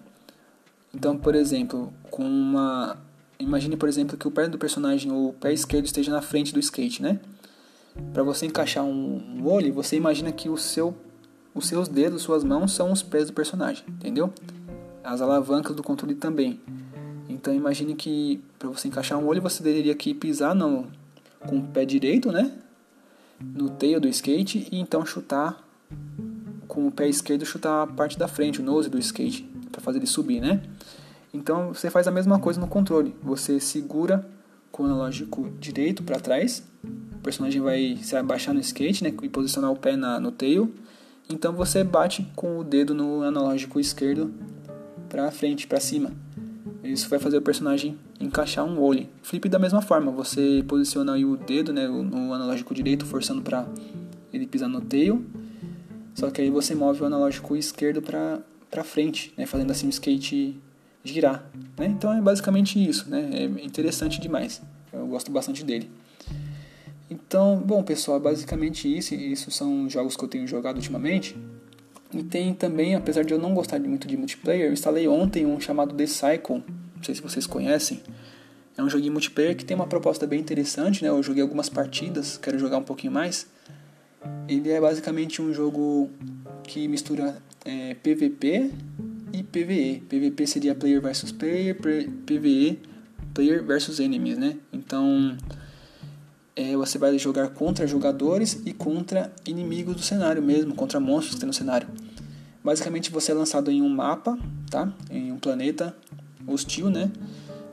Então, 0.94 1.18
por 1.18 1.36
exemplo, 1.36 1.94
com 2.10 2.24
uma 2.24 2.98
imagine, 3.42 3.76
por 3.76 3.90
exemplo, 3.90 4.18
que 4.18 4.28
o 4.28 4.32
pé 4.32 4.48
do 4.48 4.58
personagem, 4.58 5.12
o 5.12 5.34
pé 5.40 5.52
esquerdo 5.52 5.86
esteja 5.86 6.12
na 6.12 6.22
frente 6.22 6.54
do 6.54 6.60
skate, 6.60 7.02
né? 7.02 7.20
Para 8.14 8.24
você 8.24 8.46
encaixar 8.46 8.84
um, 8.84 9.22
um 9.38 9.48
olho, 9.48 9.74
você 9.74 9.96
imagina 9.96 10.32
que 10.32 10.48
o 10.48 10.58
seu, 10.58 10.96
os 11.54 11.68
seus 11.68 11.88
dedos, 11.88 12.22
suas 12.22 12.44
mãos 12.44 12.74
são 12.74 12.92
os 12.92 13.04
pés 13.04 13.28
do 13.28 13.34
personagem, 13.34 13.84
entendeu? 13.88 14.34
As 15.04 15.22
alavancas 15.22 15.76
do 15.76 15.84
controle 15.84 16.16
também. 16.16 16.60
Então 17.28 17.54
imagine 17.54 17.96
que 17.96 18.42
para 18.60 18.70
você 18.70 18.88
encaixar 18.88 19.18
um 19.18 19.26
olho, 19.26 19.42
você 19.42 19.64
teria 19.64 19.96
que 19.96 20.14
pisar 20.14 20.54
no, 20.54 20.86
com 21.48 21.58
o 21.58 21.64
pé 21.64 21.86
direito, 21.86 22.32
né? 22.32 22.52
No 23.40 23.70
tail 23.70 24.00
do 24.00 24.08
skate 24.08 24.68
e 24.72 24.80
então 24.80 25.06
chutar 25.06 25.62
com 26.68 26.88
o 26.88 26.92
pé 26.92 27.10
esquerdo 27.10 27.46
chutar 27.46 27.84
a 27.84 27.88
parte 27.88 28.18
da 28.18 28.28
frente, 28.28 28.62
o 28.62 28.64
nose 28.64 28.90
do 28.90 28.98
skate, 29.00 29.44
para 29.72 29.82
fazer 29.82 29.98
ele 29.98 30.08
subir, 30.08 30.40
né? 30.40 30.62
Então 31.34 31.74
você 31.74 31.90
faz 31.90 32.08
a 32.08 32.12
mesma 32.12 32.40
coisa 32.40 32.60
no 32.60 32.68
controle. 32.68 33.16
Você 33.24 33.60
segura 33.60 34.26
com 34.72 34.84
o 34.84 34.86
analógico 34.86 35.50
direito 35.60 36.04
para 36.04 36.20
trás. 36.20 36.64
O 36.84 37.20
personagem 37.20 37.62
vai 37.62 37.98
se 38.02 38.16
abaixar 38.16 38.54
no 38.54 38.60
skate 38.60 39.04
né, 39.04 39.14
e 39.22 39.30
posicionar 39.30 39.72
o 39.72 39.76
pé 39.76 39.96
na, 39.96 40.20
no 40.20 40.32
tail. 40.32 40.74
Então 41.32 41.54
você 41.54 41.84
bate 41.84 42.28
com 42.36 42.60
o 42.60 42.64
dedo 42.64 42.94
no 42.94 43.24
analógico 43.24 43.80
esquerdo 43.80 44.34
para 45.08 45.32
frente, 45.32 45.66
para 45.66 45.80
cima. 45.80 46.12
Isso 46.84 47.08
vai 47.10 47.20
fazer 47.20 47.38
o 47.38 47.42
personagem 47.42 47.98
encaixar 48.20 48.66
um 48.66 48.80
olho. 48.80 49.08
Flip 49.22 49.48
da 49.48 49.58
mesma 49.60 49.82
forma, 49.82 50.12
você 50.12 50.64
posiciona 50.68 51.14
o 51.18 51.38
dedo 51.38 51.72
né, 51.72 51.88
no 51.88 52.34
analógico 52.34 52.74
direito, 52.74 53.06
forçando 53.06 53.42
para 53.42 53.66
ele 54.34 54.46
pisar 54.46 54.68
no 54.68 54.82
tail. 54.82 55.24
Só 56.14 56.30
que 56.30 56.42
aí 56.42 56.50
você 56.50 56.76
move 56.76 57.02
o 57.02 57.06
analógico 57.06 57.56
esquerdo 57.56 58.02
para 58.02 58.84
frente, 58.84 59.34
né, 59.38 59.46
fazendo 59.46 59.72
assim 59.72 59.88
um 59.88 59.90
skate 59.90 60.60
girar. 61.04 61.46
Né? 61.78 61.88
Então 61.88 62.12
é 62.14 62.22
basicamente 62.22 62.84
isso, 62.84 63.10
né? 63.10 63.30
é 63.32 63.44
interessante 63.66 64.20
demais. 64.20 64.62
Eu 64.92 65.08
gosto 65.08 65.32
bastante 65.32 65.64
dele. 65.64 65.90
Então, 67.12 67.58
bom 67.58 67.84
pessoal, 67.84 68.16
é 68.16 68.22
basicamente 68.22 68.88
isso. 68.88 69.14
Isso 69.14 69.52
são 69.52 69.90
jogos 69.90 70.16
que 70.16 70.24
eu 70.24 70.30
tenho 70.30 70.48
jogado 70.48 70.78
ultimamente. 70.78 71.36
E 72.14 72.24
tem 72.24 72.54
também, 72.54 72.96
apesar 72.96 73.26
de 73.26 73.34
eu 73.34 73.38
não 73.38 73.54
gostar 73.54 73.78
muito 73.82 74.08
de 74.08 74.16
multiplayer, 74.16 74.68
eu 74.68 74.72
instalei 74.72 75.10
ontem 75.10 75.46
um 75.46 75.60
chamado 75.60 75.94
The 75.94 76.08
Cycle. 76.08 76.64
Não 76.96 77.04
sei 77.04 77.14
se 77.14 77.22
vocês 77.22 77.46
conhecem. 77.46 78.02
É 78.78 78.82
um 78.82 78.90
joguinho 78.90 79.12
multiplayer 79.12 79.58
que 79.58 79.66
tem 79.66 79.76
uma 79.76 79.88
proposta 79.88 80.26
bem 80.26 80.40
interessante, 80.40 81.04
né? 81.04 81.10
Eu 81.10 81.22
joguei 81.22 81.44
algumas 81.44 81.68
partidas, 81.68 82.38
quero 82.38 82.58
jogar 82.58 82.78
um 82.78 82.84
pouquinho 82.84 83.12
mais. 83.12 83.46
Ele 84.48 84.70
é 84.70 84.80
basicamente 84.80 85.42
um 85.42 85.54
jogo 85.54 86.10
que 86.64 86.88
mistura 86.88 87.36
é, 87.66 87.94
PVP 87.96 88.72
e 89.34 89.44
PVE. 89.44 90.04
PVP 90.08 90.48
seria 90.48 90.74
player 90.74 91.02
versus 91.02 91.34
player, 91.34 91.76
PVE 91.76 92.80
player 93.34 93.64
versus 93.64 94.00
enemies, 94.00 94.38
né? 94.38 94.58
Então 94.72 95.36
é, 96.56 96.76
você 96.76 96.98
vai 96.98 97.18
jogar 97.18 97.50
contra 97.50 97.88
jogadores 97.88 98.62
e 98.66 98.74
contra 98.74 99.32
inimigos 99.46 99.96
do 99.96 100.02
cenário 100.02 100.42
mesmo, 100.42 100.76
contra 100.76 101.00
monstros 101.00 101.36
que 101.36 101.42
tem 101.42 101.48
no 101.48 101.54
cenário. 101.54 101.88
Basicamente 102.64 103.10
você 103.12 103.32
é 103.32 103.36
lançado 103.36 103.72
em 103.72 103.82
um 103.82 103.90
mapa, 103.90 104.38
tá? 104.70 104.92
Em 105.10 105.32
um 105.32 105.38
planeta 105.38 105.96
hostil, 106.46 106.90
né? 106.90 107.12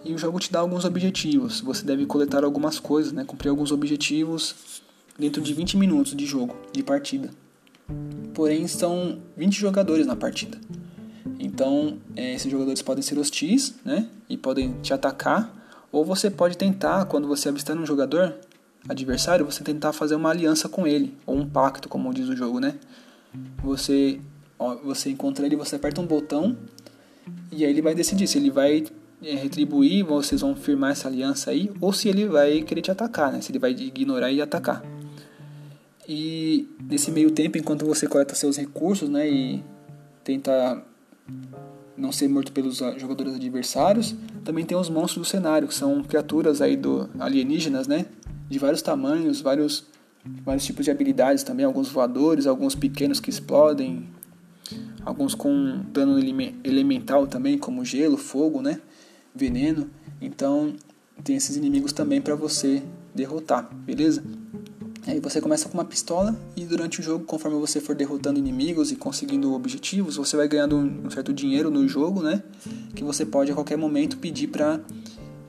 E 0.04 0.14
o 0.14 0.18
jogo 0.18 0.38
te 0.38 0.50
dá 0.50 0.60
alguns 0.60 0.84
objetivos. 0.84 1.60
Você 1.60 1.84
deve 1.84 2.06
coletar 2.06 2.44
algumas 2.44 2.78
coisas, 2.78 3.12
né? 3.12 3.24
Cumprir 3.24 3.50
alguns 3.50 3.72
objetivos 3.72 4.82
dentro 5.18 5.42
de 5.42 5.52
20 5.52 5.76
minutos 5.76 6.16
de 6.16 6.24
jogo, 6.24 6.56
de 6.72 6.82
partida. 6.82 7.30
Porém, 8.32 8.66
são 8.66 9.18
20 9.36 9.58
jogadores 9.58 10.06
na 10.06 10.14
partida. 10.14 10.56
Então, 11.38 11.98
é, 12.16 12.34
esses 12.34 12.50
jogadores 12.50 12.80
podem 12.80 13.02
ser 13.02 13.18
hostis, 13.18 13.74
né? 13.84 14.08
E 14.28 14.36
podem 14.36 14.74
te 14.80 14.94
atacar. 14.94 15.54
Ou 15.90 16.04
você 16.04 16.30
pode 16.30 16.56
tentar, 16.56 17.04
quando 17.06 17.26
você 17.26 17.48
avistar 17.48 17.76
um 17.76 17.84
jogador 17.84 18.34
adversário, 18.88 19.44
você 19.44 19.62
tentar 19.62 19.92
fazer 19.92 20.14
uma 20.14 20.30
aliança 20.30 20.68
com 20.68 20.86
ele. 20.86 21.16
Ou 21.26 21.36
um 21.36 21.48
pacto, 21.48 21.88
como 21.88 22.12
diz 22.12 22.28
o 22.28 22.36
jogo, 22.36 22.58
né? 22.58 22.74
Você, 23.62 24.20
ó, 24.58 24.76
você 24.76 25.10
encontra 25.10 25.44
ele, 25.44 25.56
você 25.56 25.76
aperta 25.76 26.00
um 26.00 26.06
botão. 26.06 26.56
E 27.52 27.64
aí 27.64 27.70
ele 27.70 27.82
vai 27.82 27.94
decidir 27.94 28.26
se 28.26 28.38
ele 28.38 28.50
vai 28.50 28.86
é, 29.22 29.34
retribuir, 29.34 30.04
vocês 30.04 30.40
vão 30.40 30.56
firmar 30.56 30.92
essa 30.92 31.08
aliança 31.08 31.50
aí. 31.50 31.70
Ou 31.80 31.92
se 31.92 32.08
ele 32.08 32.26
vai 32.26 32.62
querer 32.62 32.80
te 32.80 32.90
atacar, 32.90 33.32
né? 33.32 33.40
Se 33.40 33.50
ele 33.52 33.58
vai 33.58 33.72
ignorar 33.72 34.32
e 34.32 34.40
atacar. 34.40 34.82
E 36.08 36.66
nesse 36.88 37.10
meio 37.10 37.30
tempo, 37.30 37.58
enquanto 37.58 37.84
você 37.84 38.06
coleta 38.06 38.34
seus 38.34 38.56
recursos, 38.56 39.08
né? 39.10 39.28
E 39.28 39.62
tenta 40.24 40.82
não 41.98 42.12
ser 42.12 42.28
morto 42.28 42.52
pelos 42.52 42.78
jogadores 42.96 43.34
adversários. 43.34 44.14
Também 44.44 44.64
tem 44.64 44.78
os 44.78 44.88
monstros 44.88 45.26
do 45.26 45.30
cenário, 45.30 45.68
que 45.68 45.74
são 45.74 46.02
criaturas 46.02 46.62
aí 46.62 46.76
do 46.76 47.10
alienígenas, 47.18 47.86
né? 47.86 48.06
De 48.48 48.58
vários 48.58 48.82
tamanhos, 48.82 49.40
vários, 49.40 49.86
vários 50.44 50.64
tipos 50.64 50.84
de 50.84 50.90
habilidades 50.90 51.42
também, 51.42 51.66
alguns 51.66 51.88
voadores, 51.88 52.46
alguns 52.46 52.74
pequenos 52.74 53.20
que 53.20 53.30
explodem, 53.30 54.08
alguns 55.04 55.34
com 55.34 55.82
dano 55.92 56.18
elemental 56.64 57.26
também, 57.26 57.58
como 57.58 57.84
gelo, 57.84 58.16
fogo, 58.16 58.62
né? 58.62 58.80
Veneno. 59.34 59.90
Então, 60.20 60.74
tem 61.22 61.36
esses 61.36 61.56
inimigos 61.56 61.92
também 61.92 62.20
para 62.20 62.34
você 62.34 62.82
derrotar, 63.14 63.68
beleza? 63.74 64.22
Aí 65.06 65.20
você 65.20 65.40
começa 65.40 65.68
com 65.68 65.78
uma 65.78 65.84
pistola 65.84 66.38
e 66.54 66.66
durante 66.66 67.00
o 67.00 67.02
jogo, 67.02 67.24
conforme 67.24 67.58
você 67.58 67.80
for 67.80 67.94
derrotando 67.94 68.38
inimigos 68.38 68.92
e 68.92 68.96
conseguindo 68.96 69.54
objetivos, 69.54 70.16
você 70.16 70.36
vai 70.36 70.46
ganhando 70.46 70.76
um 70.76 71.10
certo 71.10 71.32
dinheiro 71.32 71.70
no 71.70 71.88
jogo, 71.88 72.22
né? 72.22 72.42
Que 72.94 73.02
você 73.02 73.24
pode 73.24 73.50
a 73.50 73.54
qualquer 73.54 73.78
momento 73.78 74.18
pedir 74.18 74.48
para 74.48 74.80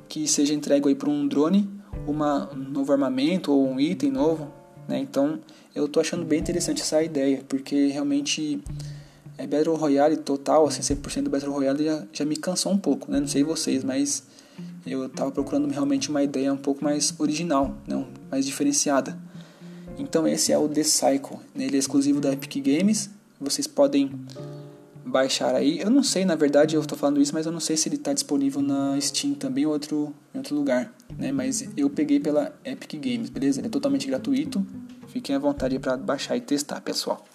que 0.07 0.25
seja 0.27 0.53
entregue 0.53 0.87
aí 0.87 0.95
para 0.95 1.09
um 1.09 1.27
drone 1.27 1.69
uma, 2.09 2.49
um 2.53 2.57
novo 2.57 2.91
armamento 2.91 3.51
ou 3.51 3.67
um 3.67 3.79
item 3.79 4.11
novo, 4.11 4.51
né? 4.87 4.99
Então 4.99 5.39
eu 5.73 5.87
tô 5.87 5.99
achando 5.99 6.25
bem 6.25 6.39
interessante 6.39 6.81
essa 6.81 7.01
ideia, 7.03 7.43
porque 7.47 7.87
realmente 7.87 8.61
é 9.37 9.47
Battle 9.47 9.75
Royale 9.75 10.17
total, 10.17 10.67
assim, 10.67 10.81
100% 10.81 11.23
do 11.23 11.29
Battle 11.29 11.51
Royale 11.51 11.85
já, 11.85 12.03
já 12.11 12.25
me 12.25 12.35
cansou 12.35 12.71
um 12.71 12.77
pouco, 12.77 13.11
né? 13.11 13.19
Não 13.19 13.27
sei 13.27 13.43
vocês, 13.43 13.83
mas 13.83 14.23
eu 14.85 15.07
tava 15.09 15.31
procurando 15.31 15.69
realmente 15.69 16.09
uma 16.09 16.23
ideia 16.23 16.51
um 16.51 16.57
pouco 16.57 16.83
mais 16.83 17.13
original, 17.19 17.75
né? 17.87 18.05
mais 18.29 18.45
diferenciada. 18.45 19.17
Então 19.97 20.27
esse 20.27 20.51
é 20.51 20.57
o 20.57 20.67
The 20.67 20.83
Cycle, 20.83 21.37
ele 21.55 21.75
é 21.75 21.79
exclusivo 21.79 22.19
da 22.19 22.31
Epic 22.31 22.63
Games, 22.63 23.09
vocês 23.39 23.67
podem 23.67 24.11
baixar 25.09 25.55
aí. 25.55 25.79
Eu 25.79 25.89
não 25.89 26.03
sei, 26.03 26.25
na 26.25 26.35
verdade, 26.35 26.75
eu 26.75 26.81
estou 26.81 26.97
falando 26.97 27.21
isso, 27.21 27.33
mas 27.33 27.45
eu 27.45 27.51
não 27.51 27.59
sei 27.59 27.75
se 27.75 27.89
ele 27.89 27.95
está 27.95 28.13
disponível 28.13 28.61
na 28.61 28.99
Steam 29.01 29.33
também 29.33 29.65
ou 29.65 29.73
outro, 29.73 30.13
em 30.33 30.37
outro 30.37 30.55
lugar, 30.55 30.93
né? 31.17 31.31
Mas 31.31 31.67
eu 31.75 31.89
peguei 31.89 32.19
pela 32.19 32.53
Epic 32.63 32.93
Games, 32.93 33.29
beleza? 33.29 33.59
Ele 33.59 33.67
é 33.67 33.69
totalmente 33.69 34.07
gratuito. 34.07 34.65
Fiquem 35.07 35.35
à 35.35 35.39
vontade 35.39 35.77
para 35.79 35.97
baixar 35.97 36.37
e 36.37 36.41
testar, 36.41 36.81
pessoal. 36.81 37.25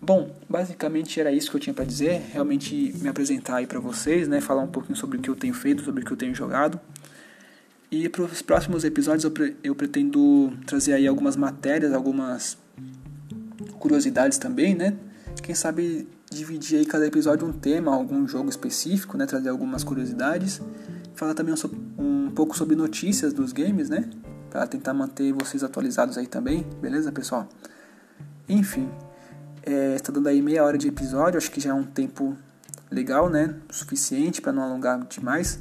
Bom, 0.00 0.30
basicamente 0.48 1.18
era 1.18 1.32
isso 1.32 1.50
que 1.50 1.56
eu 1.56 1.60
tinha 1.60 1.72
para 1.72 1.84
dizer. 1.84 2.20
Realmente 2.30 2.94
me 3.00 3.08
apresentar 3.08 3.56
aí 3.56 3.66
para 3.66 3.80
vocês, 3.80 4.28
né? 4.28 4.40
Falar 4.40 4.62
um 4.62 4.68
pouquinho 4.68 4.96
sobre 4.96 5.16
o 5.16 5.20
que 5.20 5.30
eu 5.30 5.34
tenho 5.34 5.54
feito, 5.54 5.82
sobre 5.82 6.02
o 6.02 6.06
que 6.06 6.12
eu 6.12 6.16
tenho 6.16 6.34
jogado. 6.34 6.78
E 7.90 8.08
para 8.08 8.22
os 8.22 8.42
próximos 8.42 8.84
episódios 8.84 9.24
eu, 9.24 9.30
pre 9.30 9.56
eu 9.64 9.74
pretendo 9.74 10.52
trazer 10.66 10.92
aí 10.92 11.06
algumas 11.06 11.36
matérias, 11.36 11.94
algumas 11.94 12.58
curiosidades 13.78 14.36
também, 14.36 14.74
né? 14.74 14.94
Quem 15.42 15.54
sabe 15.54 16.06
dividir 16.34 16.78
aí 16.78 16.84
cada 16.84 17.06
episódio 17.06 17.46
um 17.46 17.52
tema, 17.52 17.94
algum 17.94 18.26
jogo 18.26 18.48
específico, 18.48 19.16
né? 19.16 19.26
Trazer 19.26 19.48
algumas 19.48 19.84
curiosidades. 19.84 20.60
Falar 21.14 21.34
também 21.34 21.54
um, 21.98 22.26
um 22.26 22.30
pouco 22.30 22.56
sobre 22.56 22.74
notícias 22.74 23.32
dos 23.32 23.52
games, 23.52 23.88
né? 23.88 24.08
Para 24.50 24.66
tentar 24.66 24.92
manter 24.92 25.32
vocês 25.32 25.64
atualizados 25.64 26.18
aí 26.18 26.26
também, 26.26 26.66
beleza, 26.80 27.10
pessoal? 27.10 27.48
Enfim, 28.48 28.88
é, 29.62 29.94
está 29.94 30.12
dando 30.12 30.28
aí 30.28 30.42
meia 30.42 30.64
hora 30.64 30.76
de 30.76 30.88
episódio, 30.88 31.38
acho 31.38 31.50
que 31.50 31.60
já 31.60 31.70
é 31.70 31.74
um 31.74 31.84
tempo 31.84 32.36
legal, 32.90 33.30
né? 33.30 33.54
Suficiente 33.70 34.42
para 34.42 34.52
não 34.52 34.62
alongar 34.62 35.06
demais. 35.06 35.60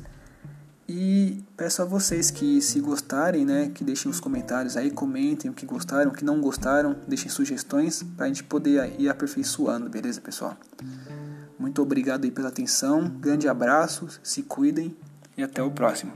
E 0.87 1.41
peço 1.55 1.81
a 1.81 1.85
vocês 1.85 2.29
que 2.29 2.61
se 2.61 2.79
gostarem, 2.81 3.45
né, 3.45 3.71
que 3.73 3.83
deixem 3.83 4.11
os 4.11 4.19
comentários 4.19 4.75
aí, 4.75 4.91
comentem 4.91 5.49
o 5.49 5.53
que 5.53 5.65
gostaram, 5.65 6.11
o 6.11 6.13
que 6.13 6.25
não 6.25 6.41
gostaram, 6.41 6.95
deixem 7.07 7.29
sugestões 7.29 8.03
para 8.03 8.25
a 8.25 8.27
gente 8.27 8.43
poder 8.43 8.93
ir 8.99 9.07
aperfeiçoando, 9.07 9.89
beleza, 9.89 10.19
pessoal? 10.19 10.57
Muito 11.57 11.81
obrigado 11.81 12.25
aí 12.25 12.31
pela 12.31 12.49
atenção, 12.49 13.07
grande 13.07 13.47
abraço, 13.47 14.07
se 14.21 14.43
cuidem 14.43 14.95
e 15.37 15.43
até 15.43 15.63
o 15.63 15.71
próximo. 15.71 16.11